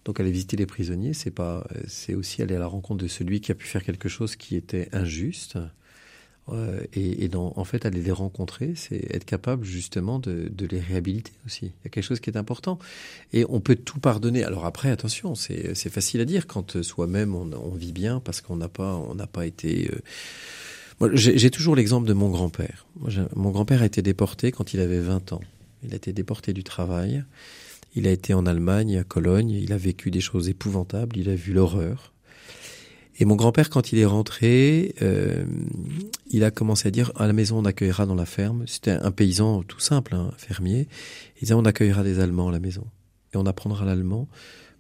Donc 0.05 0.19
aller 0.19 0.31
visiter 0.31 0.57
les 0.57 0.65
prisonniers, 0.65 1.13
c'est 1.13 1.31
pas, 1.31 1.67
c'est 1.87 2.15
aussi 2.15 2.41
aller 2.41 2.55
à 2.55 2.59
la 2.59 2.67
rencontre 2.67 3.03
de 3.03 3.07
celui 3.07 3.41
qui 3.41 3.51
a 3.51 3.55
pu 3.55 3.67
faire 3.67 3.83
quelque 3.83 4.09
chose 4.09 4.35
qui 4.35 4.55
était 4.55 4.89
injuste. 4.91 5.57
Euh, 6.51 6.81
et, 6.93 7.29
en 7.33 7.63
fait, 7.63 7.85
aller 7.85 8.01
les 8.01 8.11
rencontrer, 8.11 8.73
c'est 8.75 9.13
être 9.13 9.25
capable 9.25 9.65
justement 9.65 10.19
de, 10.19 10.51
les 10.69 10.79
réhabiliter 10.79 11.33
aussi. 11.45 11.65
Il 11.65 11.85
y 11.85 11.87
a 11.87 11.89
quelque 11.89 12.03
chose 12.03 12.19
qui 12.19 12.29
est 12.29 12.37
important. 12.37 12.79
Et 13.33 13.45
on 13.49 13.59
peut 13.59 13.75
tout 13.75 13.99
pardonner. 13.99 14.43
Alors 14.43 14.65
après, 14.65 14.89
attention, 14.89 15.35
c'est 15.35 15.89
facile 15.89 16.21
à 16.21 16.25
dire 16.25 16.47
quand 16.47 16.81
soi-même 16.81 17.35
on, 17.35 17.69
vit 17.75 17.91
bien 17.91 18.19
parce 18.19 18.41
qu'on 18.41 18.55
n'a 18.55 18.69
pas, 18.69 18.95
on 18.95 19.15
n'a 19.15 19.27
pas 19.27 19.45
été. 19.45 19.91
Euh... 19.91 19.99
J'ai 21.13 21.49
toujours 21.49 21.75
l'exemple 21.75 22.07
de 22.07 22.13
mon 22.13 22.29
grand-père. 22.29 22.85
Mon 23.35 23.51
grand-père 23.51 23.81
a 23.81 23.85
été 23.85 24.01
déporté 24.01 24.51
quand 24.51 24.73
il 24.73 24.81
avait 24.81 24.99
20 24.99 25.33
ans. 25.33 25.41
Il 25.83 25.93
a 25.93 25.95
été 25.95 26.11
déporté 26.11 26.51
du 26.53 26.63
travail. 26.63 27.23
Il 27.95 28.05
a 28.07 28.11
été 28.11 28.33
en 28.33 28.45
Allemagne, 28.45 28.97
à 28.97 29.03
Cologne, 29.03 29.49
il 29.49 29.73
a 29.73 29.77
vécu 29.77 30.11
des 30.11 30.21
choses 30.21 30.49
épouvantables, 30.49 31.17
il 31.17 31.29
a 31.29 31.35
vu 31.35 31.53
l'horreur. 31.53 32.13
Et 33.17 33.25
mon 33.25 33.35
grand-père, 33.35 33.69
quand 33.69 33.91
il 33.91 33.99
est 33.99 34.05
rentré, 34.05 34.93
euh, 35.01 35.43
il 36.29 36.43
a 36.43 36.51
commencé 36.51 36.87
à 36.87 36.91
dire 36.91 37.11
à 37.15 37.27
la 37.27 37.33
maison 37.33 37.57
on 37.57 37.65
accueillera 37.65 38.05
dans 38.05 38.15
la 38.15 38.25
ferme. 38.25 38.65
C'était 38.67 38.91
un 38.91 39.11
paysan 39.11 39.63
tout 39.63 39.79
simple, 39.79 40.15
un 40.15 40.31
fermier. 40.37 40.87
Il 41.37 41.39
disait 41.41 41.53
on 41.53 41.65
accueillera 41.65 42.03
des 42.03 42.19
Allemands 42.19 42.49
à 42.49 42.51
la 42.51 42.59
maison 42.59 42.85
et 43.33 43.37
on 43.37 43.45
apprendra 43.45 43.85
l'allemand 43.85 44.27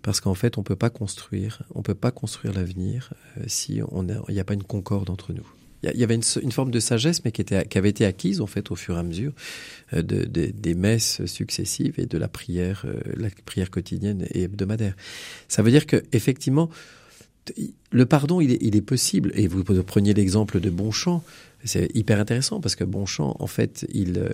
parce 0.01 0.21
qu'en 0.21 0.35
fait 0.35 0.57
on 0.57 0.63
peut 0.63 0.77
pas 0.77 0.89
construire, 0.89 1.63
on 1.75 1.81
peut 1.81 1.95
pas 1.95 2.11
construire 2.11 2.53
l'avenir 2.53 3.13
euh, 3.37 3.43
si 3.47 3.81
on 3.91 4.07
il 4.07 4.33
n'y 4.33 4.39
a 4.39 4.45
pas 4.45 4.53
une 4.53 4.63
concorde 4.63 5.09
entre 5.09 5.33
nous. 5.33 5.47
Il 5.83 5.99
y 5.99 6.03
avait 6.03 6.15
une, 6.15 6.51
forme 6.51 6.71
de 6.71 6.79
sagesse, 6.79 7.23
mais 7.23 7.31
qui, 7.31 7.41
était, 7.41 7.65
qui 7.65 7.77
avait 7.77 7.89
été 7.89 8.05
acquise 8.05 8.41
en 8.41 8.47
fait 8.47 8.69
au 8.71 8.75
fur 8.75 8.95
et 8.95 8.99
à 8.99 9.03
mesure 9.03 9.31
euh, 9.93 10.01
de, 10.01 10.25
des 10.25 10.73
messes 10.73 11.25
successives 11.25 11.93
et 11.97 12.05
de 12.05 12.17
la 12.17 12.27
prière, 12.27 12.83
euh, 12.85 12.99
la 13.15 13.29
prière 13.45 13.69
quotidienne 13.69 14.27
et 14.31 14.43
hebdomadaire. 14.43 14.95
Ça 15.47 15.61
veut 15.61 15.71
dire 15.71 15.85
que 15.85 16.03
effectivement, 16.11 16.69
le 17.91 18.05
pardon, 18.05 18.41
il 18.41 18.51
est, 18.51 18.57
il 18.61 18.75
est 18.75 18.81
possible. 18.81 19.31
Et 19.35 19.47
vous 19.47 19.63
preniez 19.83 20.13
l'exemple 20.13 20.59
de 20.59 20.69
Bonchamp, 20.69 21.23
c'est 21.63 21.89
hyper 21.95 22.19
intéressant 22.19 22.59
parce 22.61 22.75
que 22.75 22.83
Bonchamp, 22.83 23.35
en 23.39 23.47
fait, 23.47 23.85
il, 23.93 24.17
euh, 24.17 24.29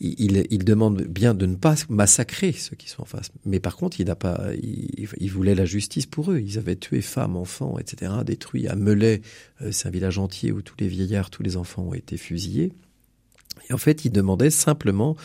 il, 0.00 0.46
il, 0.50 0.64
demande 0.64 1.02
bien 1.02 1.34
de 1.34 1.44
ne 1.44 1.56
pas 1.56 1.74
massacrer 1.90 2.52
ceux 2.52 2.74
qui 2.74 2.88
sont 2.88 3.02
en 3.02 3.06
face. 3.06 3.30
Mais 3.44 3.60
par 3.60 3.76
contre, 3.76 4.00
il 4.00 4.06
n'a 4.06 4.16
pas, 4.16 4.40
il, 4.54 5.30
voulait 5.30 5.54
la 5.54 5.66
justice 5.66 6.06
pour 6.06 6.32
eux. 6.32 6.40
Ils 6.40 6.58
avaient 6.58 6.76
tué 6.76 7.02
femmes, 7.02 7.36
enfants, 7.36 7.78
etc., 7.78 8.12
détruit 8.24 8.66
à 8.66 8.76
Melay, 8.76 9.20
euh, 9.60 9.70
c'est 9.72 9.88
un 9.88 9.90
village 9.90 10.18
entier 10.18 10.52
où 10.52 10.62
tous 10.62 10.74
les 10.78 10.88
vieillards, 10.88 11.30
tous 11.30 11.42
les 11.42 11.56
enfants 11.56 11.82
ont 11.82 11.94
été 11.94 12.16
fusillés. 12.16 12.72
Et 13.68 13.74
en 13.74 13.78
fait, 13.78 14.04
il 14.06 14.10
demandait 14.10 14.50
simplement 14.50 15.16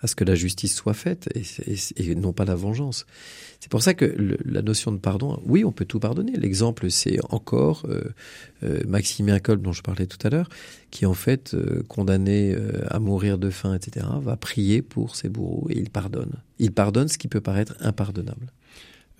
à 0.00 0.06
ce 0.06 0.14
que 0.14 0.24
la 0.24 0.34
justice 0.34 0.74
soit 0.74 0.94
faite 0.94 1.28
et, 1.34 2.14
non 2.14 2.32
pas 2.32 2.44
la 2.44 2.54
vengeance. 2.54 3.06
C'est 3.60 3.70
pour 3.70 3.82
ça 3.82 3.94
que 3.94 4.14
la 4.44 4.62
notion 4.62 4.92
de 4.92 4.98
pardon, 4.98 5.40
oui, 5.46 5.64
on 5.64 5.72
peut 5.72 5.84
tout 5.84 6.00
pardonner. 6.00 6.32
L'exemple, 6.36 6.90
c'est 6.90 7.18
encore 7.30 7.86
euh, 7.88 8.02
euh, 8.62 8.82
Maximien 8.86 9.38
Kolb, 9.38 9.62
dont 9.62 9.72
je 9.72 9.82
parlais 9.82 10.06
tout 10.06 10.18
à 10.26 10.30
l'heure, 10.30 10.48
qui 10.90 11.06
en 11.06 11.14
fait, 11.14 11.54
euh, 11.54 11.82
condamné 11.88 12.56
à 12.88 12.98
mourir 12.98 13.38
de 13.38 13.50
faim, 13.50 13.74
etc., 13.74 14.06
va 14.20 14.36
prier 14.36 14.82
pour 14.82 15.16
ses 15.16 15.28
bourreaux 15.28 15.68
et 15.70 15.78
il 15.78 15.90
pardonne. 15.90 16.32
Il 16.58 16.72
pardonne 16.72 17.08
ce 17.08 17.18
qui 17.18 17.28
peut 17.28 17.40
paraître 17.40 17.74
impardonnable. 17.80 18.52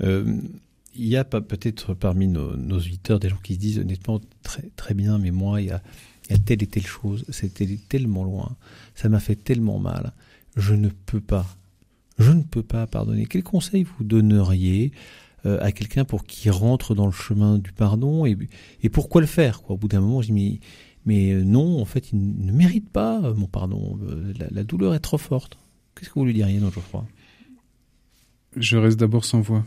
il 0.01 1.07
y 1.07 1.17
a 1.17 1.25
peut-être 1.25 1.95
parmi 1.95 2.29
nos, 2.29 2.57
nos, 2.57 2.79
auditeurs 2.79 3.19
des 3.19 3.29
gens 3.29 3.39
qui 3.43 3.55
se 3.55 3.59
disent 3.59 3.79
honnêtement 3.79 4.21
très, 4.43 4.71
très 4.77 4.95
bien, 4.95 5.19
mais 5.19 5.31
moi, 5.31 5.61
il 5.61 5.69
y 5.69 5.71
a 5.71 5.83
il 6.29 6.33
y 6.33 6.35
a 6.35 6.39
telle 6.39 6.63
et 6.63 6.67
telle 6.67 6.87
chose, 6.87 7.25
c'était 7.29 7.79
tellement 7.89 8.25
loin, 8.25 8.57
ça 8.95 9.09
m'a 9.09 9.21
fait 9.21 9.37
tellement 9.37 9.79
mal, 9.79 10.13
je 10.57 10.75
ne 10.75 10.89
peux 10.89 11.21
pas, 11.21 11.47
je 12.19 12.33
ne 12.33 12.43
peux 12.43 12.63
pas 12.63 12.87
pardonner. 12.87 13.27
Quel 13.27 13.43
conseil 13.43 13.85
vous 13.85 14.05
donneriez 14.05 14.93
euh, 15.45 15.59
à 15.61 15.71
quelqu'un 15.71 16.05
pour 16.05 16.25
qu'il 16.25 16.51
rentre 16.51 16.95
dans 16.95 17.07
le 17.07 17.13
chemin 17.13 17.59
du 17.59 17.73
pardon 17.73 18.27
et, 18.27 18.37
pourquoi 18.89 19.21
le 19.21 19.27
faire 19.27 19.63
Au 19.71 19.77
bout 19.77 19.87
d'un 19.87 20.01
moment, 20.01 20.23
je 20.23 20.29
dis 20.29 20.33
mais, 20.33 20.61
mais 21.05 21.33
euh, 21.33 21.45
non, 21.45 21.81
en 21.81 21.85
fait, 21.85 22.11
il 22.13 22.45
ne 22.45 22.53
mérite 22.53 22.89
pas 22.89 23.23
euh, 23.23 23.35
mon 23.35 23.47
pardon. 23.47 23.99
La, 24.51 24.65
douleur 24.65 24.95
est 24.95 25.01
trop 25.01 25.19
forte. 25.19 25.59
Qu'est-ce 25.95 26.11
que 26.11 26.19
vous 26.19 26.25
lui 26.25 26.35
diriez, 26.35 26.59
non, 26.59 26.71
Geoffroy? 26.71 27.07
Je 28.57 28.79
reste 28.79 28.99
d'abord 28.99 29.25
sans 29.25 29.41
voix. 29.41 29.65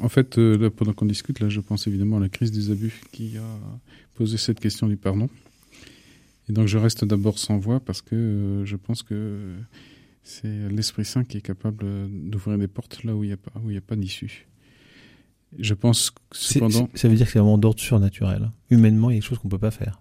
En 0.00 0.08
fait, 0.08 0.36
là, 0.36 0.68
pendant 0.68 0.92
qu'on 0.92 1.06
discute, 1.06 1.38
là, 1.38 1.48
je 1.48 1.60
pense 1.60 1.86
évidemment 1.86 2.16
à 2.16 2.20
la 2.20 2.28
crise 2.28 2.50
des 2.50 2.70
abus 2.70 3.00
qui 3.12 3.38
a 3.38 3.58
posé 4.14 4.36
cette 4.36 4.58
question 4.58 4.88
du 4.88 4.96
pardon. 4.96 5.28
Et 6.48 6.52
donc, 6.52 6.66
je 6.66 6.76
reste 6.76 7.04
d'abord 7.04 7.38
sans 7.38 7.58
voix 7.58 7.78
parce 7.78 8.02
que 8.02 8.62
je 8.64 8.76
pense 8.76 9.04
que 9.04 9.54
c'est 10.22 10.68
l'Esprit 10.68 11.04
Saint 11.04 11.24
qui 11.24 11.38
est 11.38 11.42
capable 11.42 11.84
d'ouvrir 12.08 12.58
des 12.58 12.68
portes 12.68 13.04
là 13.04 13.14
où 13.14 13.24
il 13.24 13.28
n'y 13.28 13.32
a 13.32 13.36
pas, 13.36 13.52
où 13.62 13.70
il 13.70 13.76
a 13.76 13.80
pas 13.80 13.96
d'issue. 13.96 14.46
Je 15.58 15.74
pense 15.74 16.14
cependant. 16.32 16.88
Ça 16.94 17.08
veut 17.08 17.16
dire 17.16 17.26
que 17.26 17.32
c'est 17.32 17.38
vraiment 17.38 17.58
d'ordre 17.58 17.80
surnaturel. 17.80 18.50
Humainement, 18.70 19.10
il 19.10 19.14
y 19.14 19.16
a 19.16 19.20
des 19.20 19.26
choses 19.26 19.38
qu'on 19.38 19.48
ne 19.48 19.50
peut 19.50 19.58
pas 19.58 19.70
faire. 19.70 20.00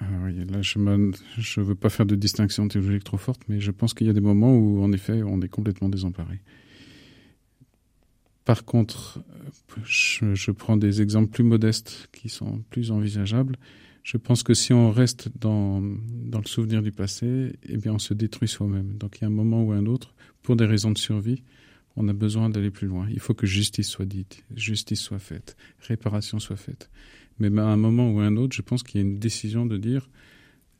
Ah 0.00 0.04
oui, 0.24 0.32
là, 0.44 0.62
je 0.62 0.78
ne 0.78 1.64
veux 1.64 1.74
pas 1.74 1.88
faire 1.88 2.06
de 2.06 2.14
distinction 2.14 2.68
théologique 2.68 3.02
trop 3.02 3.16
forte, 3.16 3.42
mais 3.48 3.60
je 3.60 3.72
pense 3.72 3.94
qu'il 3.94 4.06
y 4.06 4.10
a 4.10 4.12
des 4.12 4.20
moments 4.20 4.54
où, 4.54 4.82
en 4.82 4.92
effet, 4.92 5.22
on 5.24 5.40
est 5.40 5.48
complètement 5.48 5.88
désemparé. 5.88 6.40
Par 8.44 8.64
contre, 8.64 9.20
je, 9.84 10.34
je, 10.34 10.50
prends 10.52 10.76
des 10.76 11.02
exemples 11.02 11.30
plus 11.30 11.42
modestes 11.42 12.08
qui 12.12 12.28
sont 12.28 12.62
plus 12.70 12.92
envisageables. 12.92 13.56
Je 14.02 14.16
pense 14.16 14.42
que 14.42 14.54
si 14.54 14.72
on 14.72 14.90
reste 14.90 15.30
dans, 15.38 15.82
dans 15.82 16.38
le 16.38 16.46
souvenir 16.46 16.82
du 16.82 16.92
passé, 16.92 17.52
eh 17.68 17.76
bien, 17.76 17.92
on 17.92 17.98
se 17.98 18.14
détruit 18.14 18.48
soi-même. 18.48 18.96
Donc, 18.96 19.18
il 19.18 19.22
y 19.22 19.24
a 19.24 19.26
un 19.26 19.30
moment 19.30 19.62
ou 19.62 19.72
un 19.72 19.86
autre, 19.86 20.14
pour 20.42 20.56
des 20.56 20.64
raisons 20.64 20.90
de 20.90 20.98
survie, 20.98 21.42
on 21.96 22.08
a 22.08 22.12
besoin 22.12 22.48
d'aller 22.48 22.70
plus 22.70 22.86
loin. 22.86 23.08
Il 23.10 23.20
faut 23.20 23.34
que 23.34 23.46
justice 23.46 23.88
soit 23.88 24.06
dite, 24.06 24.44
justice 24.54 25.00
soit 25.00 25.18
faite, 25.18 25.56
réparation 25.80 26.38
soit 26.38 26.56
faite. 26.56 26.90
Mais 27.38 27.48
à 27.58 27.64
un 27.64 27.76
moment 27.76 28.10
ou 28.10 28.20
à 28.20 28.24
un 28.24 28.36
autre, 28.36 28.54
je 28.54 28.62
pense 28.62 28.82
qu'il 28.82 29.00
y 29.00 29.04
a 29.04 29.06
une 29.06 29.18
décision 29.18 29.66
de 29.66 29.76
dire 29.76 30.08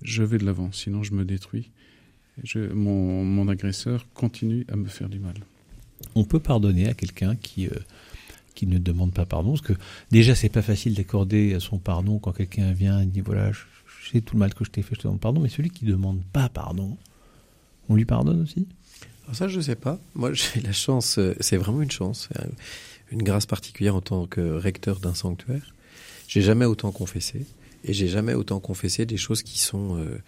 je 0.02 0.22
vais 0.22 0.38
de 0.38 0.44
l'avant, 0.44 0.70
sinon 0.72 1.02
je 1.02 1.14
me 1.14 1.24
détruis. 1.24 1.70
Mon, 2.54 3.24
mon, 3.24 3.48
agresseur 3.48 4.06
continue 4.14 4.64
à 4.68 4.76
me 4.76 4.86
faire 4.86 5.08
du 5.08 5.18
mal. 5.18 5.34
On 6.14 6.22
peut 6.22 6.38
pardonner 6.38 6.86
à 6.86 6.94
quelqu'un 6.94 7.34
qui, 7.34 7.66
euh, 7.66 7.72
qui 8.58 8.66
ne 8.66 8.78
demande 8.78 9.12
pas 9.12 9.24
pardon, 9.24 9.50
parce 9.50 9.60
que 9.60 9.72
déjà 10.10 10.34
c'est 10.34 10.48
pas 10.48 10.62
facile 10.62 10.94
d'accorder 10.94 11.56
son 11.60 11.78
pardon 11.78 12.18
quand 12.18 12.32
quelqu'un 12.32 12.72
vient 12.72 13.00
et 13.00 13.06
dit 13.06 13.20
voilà, 13.20 13.52
je, 13.52 13.60
sais 14.10 14.20
tout 14.20 14.34
le 14.34 14.40
mal 14.40 14.52
que 14.52 14.64
je 14.64 14.70
t'ai 14.70 14.82
fait, 14.82 14.96
je 14.96 15.00
te 15.00 15.04
demande 15.04 15.20
pardon, 15.20 15.40
mais 15.40 15.48
celui 15.48 15.70
qui 15.70 15.84
ne 15.84 15.92
demande 15.92 16.20
pas 16.32 16.48
pardon, 16.48 16.96
on 17.88 17.94
lui 17.94 18.04
pardonne 18.04 18.42
aussi? 18.42 18.66
Ça, 19.32 19.46
je 19.46 19.60
sais 19.60 19.76
pas. 19.76 20.00
Moi, 20.16 20.32
j'ai 20.32 20.60
la 20.60 20.72
chance, 20.72 21.18
euh, 21.18 21.36
c'est 21.38 21.56
vraiment 21.56 21.82
une 21.82 21.90
chance, 21.90 22.30
une 23.12 23.22
grâce 23.22 23.46
particulière 23.46 23.94
en 23.94 24.00
tant 24.00 24.26
que 24.26 24.40
recteur 24.40 24.98
d'un 24.98 25.14
sanctuaire. 25.14 25.72
J'ai 26.26 26.42
jamais 26.42 26.64
autant 26.64 26.90
confessé, 26.90 27.46
et 27.84 27.92
j'ai 27.92 28.08
jamais 28.08 28.34
autant 28.34 28.58
confessé 28.58 29.06
des 29.06 29.18
choses 29.18 29.44
qui 29.44 29.60
sont 29.60 29.98
euh, 29.98 30.18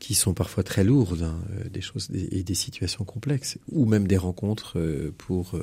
qui 0.00 0.14
sont 0.14 0.34
parfois 0.34 0.64
très 0.64 0.82
lourdes, 0.82 1.22
hein, 1.22 1.38
euh, 1.52 1.68
des 1.68 1.80
choses 1.80 2.08
et 2.12 2.42
des 2.42 2.54
situations 2.54 3.04
complexes, 3.04 3.58
ou 3.70 3.86
même 3.86 4.08
des 4.08 4.16
rencontres 4.16 4.78
pour 5.18 5.58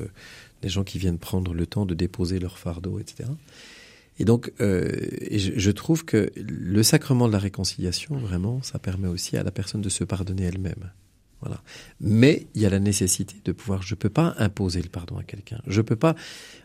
des 0.62 0.70
gens 0.70 0.86
qui 0.86 1.00
viennent 1.00 1.18
prendre 1.18 1.54
le 1.54 1.66
temps 1.66 1.86
de 1.86 1.94
déposer 1.94 2.40
leur 2.40 2.58
fardeau, 2.58 3.00
etc. 3.00 3.30
Et 4.20 4.26
donc, 4.26 4.52
et 4.60 5.38
je, 5.38 5.52
je, 5.56 5.72
trouve 5.72 6.06
que 6.06 6.32
le 6.36 6.82
sacrement 6.82 7.28
de 7.28 7.34
la 7.34 7.40
réconciliation, 7.40 8.18
vraiment, 8.18 8.64
ça 8.64 8.80
permet 8.80 9.08
aussi 9.08 9.38
à 9.38 9.44
la 9.44 9.52
personne 9.52 9.82
de 9.82 9.90
se 9.90 10.04
pardonner 10.04 10.46
elle-même. 10.46 10.92
Voilà. 11.42 11.62
Mais 12.02 12.48
il 12.56 12.62
y 12.62 12.66
a 12.66 12.70
la 12.70 12.80
nécessité 12.80 13.36
de 13.46 13.52
pouvoir. 13.52 13.84
Je 13.84 13.94
peux 13.94 14.10
pas 14.10 14.34
imposer 14.40 14.82
le 14.82 14.90
pardon 14.90 15.18
à 15.18 15.24
quelqu'un. 15.24 15.62
Je 15.68 15.82
peux 15.82 15.96
pas. 15.96 16.16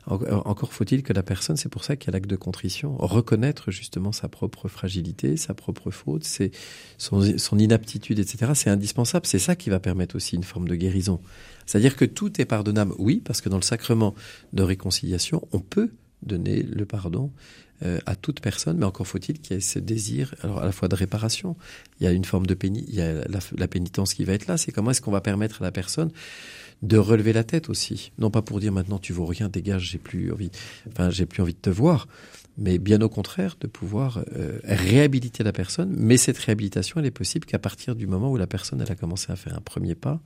Encore 0.06 0.72
faut-il 0.72 1.02
que 1.02 1.12
la 1.12 1.22
personne, 1.22 1.56
c'est 1.56 1.68
pour 1.68 1.84
ça 1.84 1.94
qu'il 1.96 2.08
y 2.08 2.10
a 2.10 2.12
l'acte 2.14 2.28
de 2.28 2.36
contrition, 2.36 2.96
reconnaître 2.96 3.70
justement 3.70 4.12
sa 4.12 4.28
propre 4.28 4.68
fragilité, 4.68 5.36
sa 5.36 5.52
propre 5.54 5.90
faute, 5.90 6.26
son 6.96 7.58
inaptitude, 7.58 8.18
etc. 8.18 8.52
C'est 8.54 8.70
indispensable. 8.70 9.26
C'est 9.26 9.38
ça 9.38 9.56
qui 9.56 9.68
va 9.68 9.78
permettre 9.78 10.16
aussi 10.16 10.36
une 10.36 10.42
forme 10.42 10.66
de 10.66 10.74
guérison. 10.74 11.20
C'est-à-dire 11.66 11.94
que 11.94 12.04
tout 12.06 12.40
est 12.40 12.46
pardonnable. 12.46 12.94
Oui, 12.98 13.22
parce 13.24 13.40
que 13.40 13.48
dans 13.48 13.58
le 13.58 13.62
sacrement 13.62 14.14
de 14.54 14.62
réconciliation, 14.62 15.46
on 15.52 15.60
peut 15.60 15.90
donner 16.22 16.62
le 16.62 16.84
pardon 16.86 17.30
euh, 17.84 17.98
à 18.06 18.14
toute 18.14 18.40
personne, 18.40 18.78
mais 18.78 18.84
encore 18.84 19.08
faut-il 19.08 19.40
qu'il 19.40 19.56
y 19.56 19.58
ait 19.58 19.60
ce 19.60 19.80
désir, 19.80 20.36
alors 20.42 20.60
à 20.60 20.64
la 20.64 20.70
fois 20.70 20.86
de 20.86 20.94
réparation, 20.94 21.56
il 21.98 22.04
y 22.04 22.06
a 22.06 22.12
une 22.12 22.24
forme 22.24 22.46
de 22.46 22.54
pénitence, 22.54 22.88
il 22.88 22.94
y 22.94 23.00
a 23.00 23.12
la, 23.56 23.68
pénitence 23.68 24.14
qui 24.14 24.24
va 24.24 24.34
être 24.34 24.46
là, 24.46 24.56
c'est 24.56 24.70
comment 24.70 24.92
est-ce 24.92 25.00
qu'on 25.00 25.10
va 25.10 25.20
permettre 25.20 25.62
à 25.62 25.64
la 25.64 25.72
personne 25.72 26.12
de 26.82 26.96
relever 26.96 27.32
la 27.32 27.42
tête 27.42 27.68
aussi, 27.68 28.12
non 28.18 28.30
pas 28.30 28.40
pour 28.40 28.60
dire 28.60 28.72
maintenant 28.72 28.98
tu 28.98 29.12
vaux 29.12 29.26
rien, 29.26 29.48
dégage, 29.48 29.90
j'ai 29.90 29.98
plus 29.98 30.30
envie, 30.32 30.50
enfin 30.88 31.10
j'ai 31.10 31.26
plus 31.26 31.42
envie 31.42 31.54
de 31.54 31.58
te 31.58 31.70
voir, 31.70 32.06
mais 32.56 32.78
bien 32.78 33.00
au 33.00 33.08
contraire 33.08 33.56
de 33.60 33.66
pouvoir 33.66 34.22
euh, 34.36 34.60
réhabiliter 34.62 35.42
la 35.42 35.52
personne, 35.52 35.92
mais 35.96 36.16
cette 36.18 36.38
réhabilitation 36.38 37.00
elle 37.00 37.06
est 37.06 37.10
possible 37.10 37.46
qu'à 37.46 37.58
partir 37.58 37.96
du 37.96 38.06
moment 38.06 38.30
où 38.30 38.36
la 38.36 38.46
personne 38.46 38.80
elle 38.80 38.92
a 38.92 38.96
commencé 38.96 39.32
à 39.32 39.36
faire 39.36 39.56
un 39.56 39.60
premier 39.60 39.96
pas, 39.96 40.20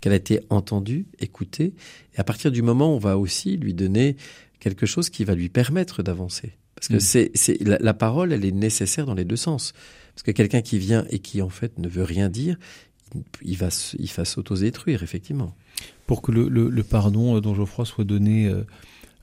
qu'elle 0.00 0.12
a 0.12 0.16
été 0.16 0.40
entendue, 0.50 1.06
écoutée, 1.18 1.74
et 2.14 2.20
à 2.20 2.24
partir 2.24 2.50
du 2.50 2.62
moment 2.62 2.92
où 2.92 2.96
on 2.96 2.98
va 2.98 3.18
aussi 3.18 3.56
lui 3.56 3.74
donner 3.74 4.16
quelque 4.60 4.86
chose 4.86 5.10
qui 5.10 5.24
va 5.24 5.34
lui 5.34 5.48
permettre 5.48 6.02
d'avancer. 6.02 6.52
Parce 6.74 6.88
que 6.88 6.96
mm. 6.96 7.30
c'est, 7.34 7.60
la, 7.62 7.94
parole, 7.94 8.32
elle 8.32 8.44
est 8.44 8.52
nécessaire 8.52 9.06
dans 9.06 9.14
les 9.14 9.24
deux 9.24 9.36
sens. 9.36 9.72
Parce 10.14 10.22
que 10.22 10.30
quelqu'un 10.30 10.62
qui 10.62 10.78
vient 10.78 11.06
et 11.10 11.18
qui 11.18 11.42
en 11.42 11.48
fait 11.48 11.78
ne 11.78 11.88
veut 11.88 12.04
rien 12.04 12.28
dire, 12.28 12.56
il 13.42 13.56
va, 13.56 13.68
il 13.98 14.10
va 14.10 14.24
s'auto-détruire, 14.24 15.02
effectivement. 15.02 15.54
Pour 16.06 16.22
que 16.22 16.32
le, 16.32 16.48
le, 16.48 16.82
pardon 16.82 17.36
euh, 17.36 17.40
dont 17.40 17.54
Geoffroy 17.54 17.84
soit 17.84 18.04
donné 18.04 18.46
euh, 18.46 18.62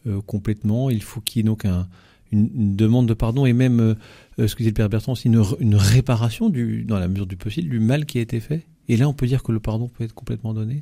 euh, 0.07 0.21
complètement, 0.21 0.89
il 0.89 1.01
faut 1.01 1.21
qu'il 1.21 1.39
y 1.39 1.41
ait 1.41 1.47
donc 1.47 1.65
un, 1.65 1.87
une, 2.31 2.75
demande 2.75 3.07
de 3.07 3.13
pardon 3.13 3.45
et 3.45 3.53
même, 3.53 3.79
euh, 3.79 4.47
ce 4.47 4.55
que 4.55 4.63
dit 4.63 4.69
le 4.69 4.73
Père 4.73 4.89
Bertrand, 4.89 5.13
une, 5.13 5.43
une 5.59 5.75
réparation, 5.75 6.49
du, 6.49 6.83
dans 6.83 6.99
la 6.99 7.07
mesure 7.07 7.25
du 7.25 7.37
possible, 7.37 7.69
du 7.69 7.79
mal 7.79 8.05
qui 8.05 8.17
a 8.17 8.21
été 8.21 8.39
fait. 8.39 8.65
Et 8.89 8.97
là, 8.97 9.07
on 9.07 9.13
peut 9.13 9.27
dire 9.27 9.43
que 9.43 9.51
le 9.51 9.59
pardon 9.59 9.87
peut 9.87 10.03
être 10.03 10.13
complètement 10.13 10.53
donné 10.53 10.81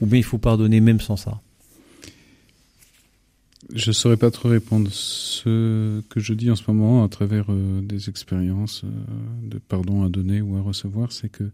Ou 0.00 0.06
bien 0.06 0.18
il 0.18 0.24
faut 0.24 0.38
pardonner 0.38 0.80
même 0.80 1.00
sans 1.00 1.16
ça 1.16 1.40
je 3.74 3.92
saurais 3.92 4.16
pas 4.16 4.30
trop 4.30 4.48
répondre. 4.48 4.90
Ce 4.92 6.00
que 6.02 6.20
je 6.20 6.34
dis 6.34 6.50
en 6.50 6.56
ce 6.56 6.64
moment, 6.68 7.04
à 7.04 7.08
travers 7.08 7.46
euh, 7.48 7.80
des 7.80 8.08
expériences 8.08 8.84
euh, 8.84 8.88
de 9.42 9.58
pardon 9.58 10.02
à 10.04 10.08
donner 10.08 10.40
ou 10.40 10.56
à 10.56 10.60
recevoir, 10.60 11.12
c'est 11.12 11.28
que 11.28 11.44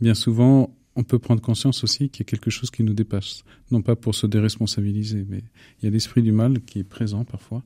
bien 0.00 0.14
souvent, 0.14 0.74
on 0.96 1.02
peut 1.02 1.18
prendre 1.18 1.42
conscience 1.42 1.82
aussi 1.82 2.08
qu'il 2.08 2.24
y 2.24 2.28
a 2.28 2.30
quelque 2.30 2.50
chose 2.50 2.70
qui 2.70 2.84
nous 2.84 2.94
dépasse. 2.94 3.44
Non 3.70 3.82
pas 3.82 3.96
pour 3.96 4.14
se 4.14 4.26
déresponsabiliser, 4.26 5.26
mais 5.28 5.42
il 5.80 5.86
y 5.86 5.88
a 5.88 5.90
l'esprit 5.90 6.22
du 6.22 6.32
mal 6.32 6.60
qui 6.60 6.78
est 6.78 6.84
présent 6.84 7.24
parfois 7.24 7.62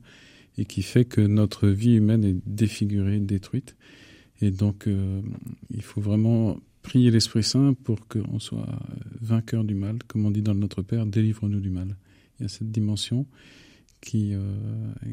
et 0.57 0.65
qui 0.65 0.81
fait 0.81 1.05
que 1.05 1.21
notre 1.21 1.67
vie 1.67 1.95
humaine 1.95 2.25
est 2.25 2.35
défigurée, 2.45 3.19
détruite. 3.19 3.75
Et 4.41 4.51
donc, 4.51 4.87
euh, 4.87 5.21
il 5.69 5.83
faut 5.83 6.01
vraiment 6.01 6.59
prier 6.81 7.11
l'Esprit 7.11 7.43
Saint 7.43 7.73
pour 7.83 8.07
qu'on 8.07 8.39
soit 8.39 8.67
vainqueur 9.21 9.63
du 9.63 9.75
mal. 9.75 9.99
Comme 10.07 10.25
on 10.25 10.31
dit 10.31 10.41
dans 10.41 10.55
Notre 10.55 10.81
Père, 10.81 11.05
délivre-nous 11.05 11.59
du 11.59 11.69
mal. 11.69 11.95
Il 12.39 12.43
y 12.43 12.45
a 12.45 12.49
cette 12.49 12.71
dimension 12.71 13.25
qui, 14.01 14.33
euh, 14.33 14.39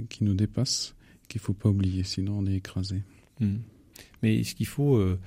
qui 0.08 0.24
nous 0.24 0.34
dépasse, 0.34 0.94
qu'il 1.28 1.40
ne 1.40 1.44
faut 1.44 1.52
pas 1.52 1.68
oublier, 1.68 2.02
sinon 2.04 2.38
on 2.38 2.46
est 2.46 2.54
écrasé. 2.54 3.02
Hmm. 3.40 3.56
Mais 4.22 4.40
est-ce 4.40 4.54
qu'il 4.54 4.66
faut, 4.66 4.96
euh, 4.96 5.18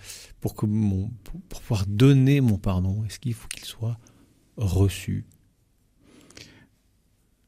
pour, 0.41 0.55
que 0.55 0.65
mon, 0.65 1.11
pour, 1.23 1.61
pouvoir 1.61 1.85
donner 1.87 2.41
mon 2.41 2.57
pardon, 2.57 3.03
est-ce 3.05 3.19
qu'il 3.19 3.33
faut 3.33 3.47
qu'il 3.47 3.65
soit 3.65 3.97
reçu? 4.57 5.25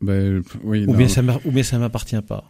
Ben, 0.02 0.42
oui, 0.64 0.86
ou, 0.88 0.96
bien 0.96 1.08
ça 1.08 1.22
ou 1.46 1.52
bien 1.52 1.64
ça 1.64 1.78
ne 1.78 1.82
m'appartient 1.82 2.22
pas? 2.22 2.50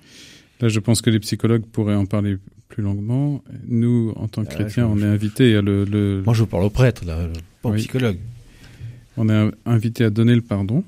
Là, 0.62 0.69
je 0.69 0.80
pense 0.80 1.02
que 1.02 1.10
les 1.10 1.19
psychologues 1.19 1.65
pourraient 1.65 1.95
en 1.95 2.06
parler 2.06 2.38
plus 2.69 2.84
longuement. 2.84 3.43
Nous, 3.65 4.13
en 4.15 4.28
tant 4.28 4.45
que 4.45 4.50
chrétiens, 4.50 4.88
on 4.88 5.00
est 5.00 5.06
invités 5.06 5.56
à 5.56 5.62
le, 5.62 5.84
le, 5.84 6.21
Moi, 6.24 6.34
je 6.34 6.45
parle 6.45 6.63
au 6.63 6.69
prêtre, 6.69 7.04
là, 7.04 7.28
pas 7.62 7.69
au 7.69 7.74
psychologue. 7.74 8.17
On 9.17 9.28
est 9.28 9.52
invité 9.65 10.06
à 10.06 10.10
donner 10.10 10.36
le 10.36 10.41
pardon 10.41 10.84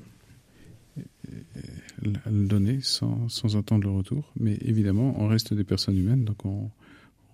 le 2.04 2.46
donner 2.46 2.80
sans, 2.82 3.28
sans, 3.28 3.56
attendre 3.56 3.84
le 3.84 3.90
retour. 3.90 4.32
Mais 4.38 4.58
évidemment, 4.60 5.14
on 5.20 5.28
reste 5.28 5.54
des 5.54 5.64
personnes 5.64 5.96
humaines, 5.96 6.24
donc 6.24 6.44
on, 6.44 6.70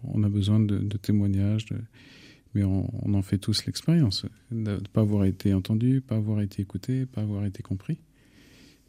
on 0.05 0.23
a 0.23 0.29
besoin 0.29 0.61
de, 0.61 0.97
témoignages. 0.97 1.67
mais 2.55 2.65
on, 2.65 2.91
on, 3.05 3.15
en 3.15 3.23
fait 3.23 3.39
tous 3.39 3.67
l'expérience 3.67 4.27
de 4.51 4.73
ne 4.73 4.77
pas 4.79 5.03
avoir 5.03 5.25
été 5.25 5.55
entendu, 5.55 6.01
pas 6.01 6.17
avoir 6.17 6.41
été 6.41 6.63
écouté, 6.63 7.07
pas 7.07 7.23
avoir 7.23 7.45
été 7.45 7.63
compris. 7.63 7.99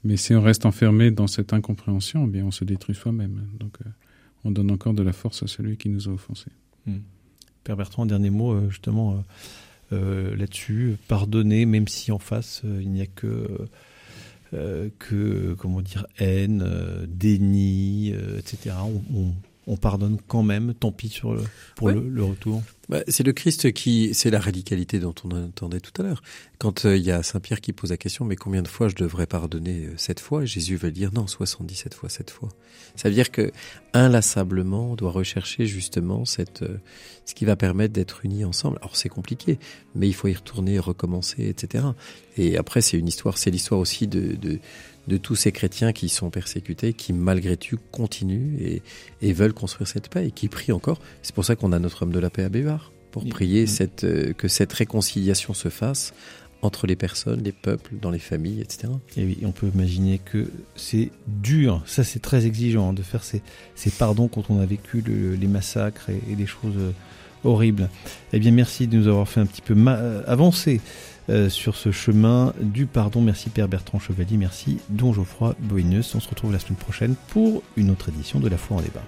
Mais 0.04 0.18
si 0.18 0.34
on 0.34 0.42
reste 0.42 0.66
enfermé 0.66 1.12
dans 1.12 1.28
cette 1.28 1.54
incompréhension, 1.54 2.26
eh 2.26 2.30
bien 2.30 2.46
on 2.46 2.52
se 2.52 2.64
détruit 2.64 2.96
soi-même. 2.96 3.48
Donc 3.60 3.78
euh, 3.86 3.90
on 4.44 4.52
donne 4.52 4.72
encore 4.72 4.94
de 4.94 5.04
la 5.04 5.14
force 5.14 5.44
à 5.44 5.48
celui 5.48 5.78
qui 5.78 5.90
nous 5.90 6.10
a 6.10 6.12
offensés. 6.12 6.52
Hmm. 6.86 7.00
Père 7.64 7.78
Bertrand, 7.78 8.06
dernier 8.06 8.32
mot 8.32 8.54
euh, 8.54 8.70
justement 8.70 9.24
euh, 9.94 10.36
là-dessus. 10.36 10.98
Pardonner, 11.08 11.66
même 11.66 11.88
si 11.88 12.12
en 12.12 12.20
face 12.20 12.64
il 12.64 12.90
n'y 12.90 13.02
a 13.02 13.06
que 13.06 13.68
euh, 14.54 14.90
que 15.00 15.56
comment 15.58 15.82
dire 15.82 16.06
haine, 16.18 16.64
euh, 16.66 17.06
déni, 17.08 18.12
euh, 18.14 18.40
etc. 18.40 18.76
On, 19.16 19.34
on 19.68 19.78
pardonne 19.78 20.18
quand 20.28 20.44
même, 20.44 20.74
tant 20.74 20.92
pis 20.92 21.10
sur 21.10 21.34
le, 21.34 21.44
pour 21.76 21.90
le, 21.90 22.24
retour 22.24 22.62
bah, 22.90 23.02
C'est 23.08 23.24
le 23.24 23.34
Christ 23.34 23.72
qui, 23.74 24.14
c'est 24.14 24.30
la 24.30 24.40
radicalité 24.40 25.00
dont 25.00 25.16
on 25.24 25.32
entendait 25.32 25.80
tout 25.80 26.00
à 26.02 26.06
l'heure. 26.06 26.22
Quand 26.60 26.86
euh, 26.86 26.98
il 26.98 27.04
y 27.04 27.12
a 27.12 27.24
Saint 27.24 27.40
Pierre 27.40 27.62
qui 27.62 27.74
pose 27.74 27.90
la 27.90 27.98
question, 27.98 28.26
mais 28.26 28.36
combien 28.36 28.62
de 28.62 28.68
fois 28.68 28.88
je 28.88 28.96
devrais 28.96 29.26
pardonner 29.26 29.90
cette 29.98 30.20
euh, 30.20 30.24
fois 30.24 30.46
Jésus 30.46 30.76
va 30.76 30.92
dire 30.92 31.12
non, 31.14 31.28
77 31.28 31.94
fois 31.94 32.10
cette 32.10 32.32
fois. 32.32 32.50
Ça 32.96 33.10
veut 33.10 33.16
dire 33.16 33.32
que 33.32 33.52
inlassablement, 33.94 34.92
on 34.92 34.96
doit 34.96 35.12
rechercher 35.12 35.66
justement 35.66 36.26
cette, 36.26 36.62
euh, 36.64 36.78
ce 37.26 37.34
qui 37.34 37.46
va 37.46 37.56
permettre 37.56 37.94
d'être 37.94 38.26
unis 38.26 38.46
ensemble. 38.46 38.78
Alors 38.82 38.96
c'est 38.96 39.10
compliqué, 39.10 39.60
mais 39.96 40.08
il 40.08 40.14
faut 40.14 40.28
y 40.28 40.34
retourner, 40.34 40.80
recommencer, 40.80 41.48
etc. 41.48 41.86
Et 42.38 42.58
après, 42.58 42.82
c'est 42.82 42.98
une 42.98 43.08
histoire, 43.08 43.38
c'est 43.38 43.52
l'histoire 43.52 43.80
aussi 43.80 44.08
de, 44.08 44.36
de 44.36 44.60
de 45.08 45.18
tous 45.18 45.36
ces 45.36 45.52
chrétiens 45.52 45.94
qui 45.94 46.10
sont 46.10 46.30
persécutés, 46.30 46.94
qui 46.94 47.14
malgré 47.14 47.58
tout 47.58 47.78
continuent 47.92 48.82
et, 49.22 49.34
veulent 49.34 49.54
construire 49.54 49.88
cette 49.88 50.10
paix 50.10 50.28
et 50.28 50.32
qui 50.32 50.48
prient 50.48 50.72
encore. 50.72 51.00
C'est 51.22 51.34
pour 51.34 51.46
ça 51.46 51.56
qu'on 51.56 51.72
a 51.72 51.80
notre 51.80 52.04
homme 52.04 52.12
de 52.12 52.20
la 52.20 52.30
paix 52.30 52.44
à 52.44 52.50
Bévar, 52.50 52.81
pour 53.12 53.28
prier 53.28 53.68
cette, 53.68 54.04
euh, 54.04 54.34
que 54.34 54.48
cette 54.48 54.74
réconciliation 54.74 55.54
se 55.54 55.70
fasse 55.70 56.14
entre 56.62 56.86
les 56.86 56.96
personnes, 56.96 57.42
les 57.44 57.52
peuples, 57.52 57.96
dans 58.00 58.12
les 58.12 58.20
familles, 58.20 58.62
etc. 58.62 58.94
Et 59.18 59.26
oui, 59.26 59.40
on 59.44 59.52
peut 59.52 59.68
imaginer 59.74 60.20
que 60.20 60.52
c'est 60.76 61.10
dur, 61.28 61.82
ça 61.86 62.04
c'est 62.04 62.20
très 62.20 62.46
exigeant 62.46 62.90
hein, 62.90 62.94
de 62.94 63.02
faire 63.02 63.24
ces, 63.24 63.42
ces, 63.76 63.90
pardons 63.90 64.28
quand 64.28 64.50
on 64.50 64.60
a 64.60 64.66
vécu 64.66 65.02
les 65.02 65.48
massacres 65.48 66.10
et, 66.10 66.22
et, 66.32 66.36
les 66.36 66.46
choses 66.46 66.78
euh, 66.78 66.92
horribles. 67.44 67.90
Eh 68.34 68.40
bien 68.40 68.52
merci 68.52 68.88
de 68.88 68.98
nous 68.98 69.08
avoir 69.08 69.28
fait 69.28 69.40
un 69.40 69.46
petit 69.46 69.62
peu 69.62 69.76
euh, 69.76 70.22
avancer 70.28 70.82
euh, 71.30 71.50
sur 71.50 71.76
ce 71.76 71.92
chemin 71.92 72.54
du 72.62 72.86
pardon. 72.86 73.22
Merci 73.22 73.50
Père 73.50 73.68
Bertrand 73.68 74.00
Chevalier, 74.00 74.38
merci 74.38 74.78
Don 74.90 75.14
Geoffroy 75.14 75.56
Boinus. 75.60 76.14
On 76.16 76.20
se 76.20 76.30
retrouve 76.30 76.52
la 76.52 76.60
semaine 76.60 76.78
prochaine 76.78 77.16
pour 77.30 77.64
une 77.76 77.90
autre 77.90 78.10
édition 78.10 78.40
de 78.40 78.50
La 78.50 78.58
foi 78.58 78.78
en 78.78 78.82
débat. 78.82 79.04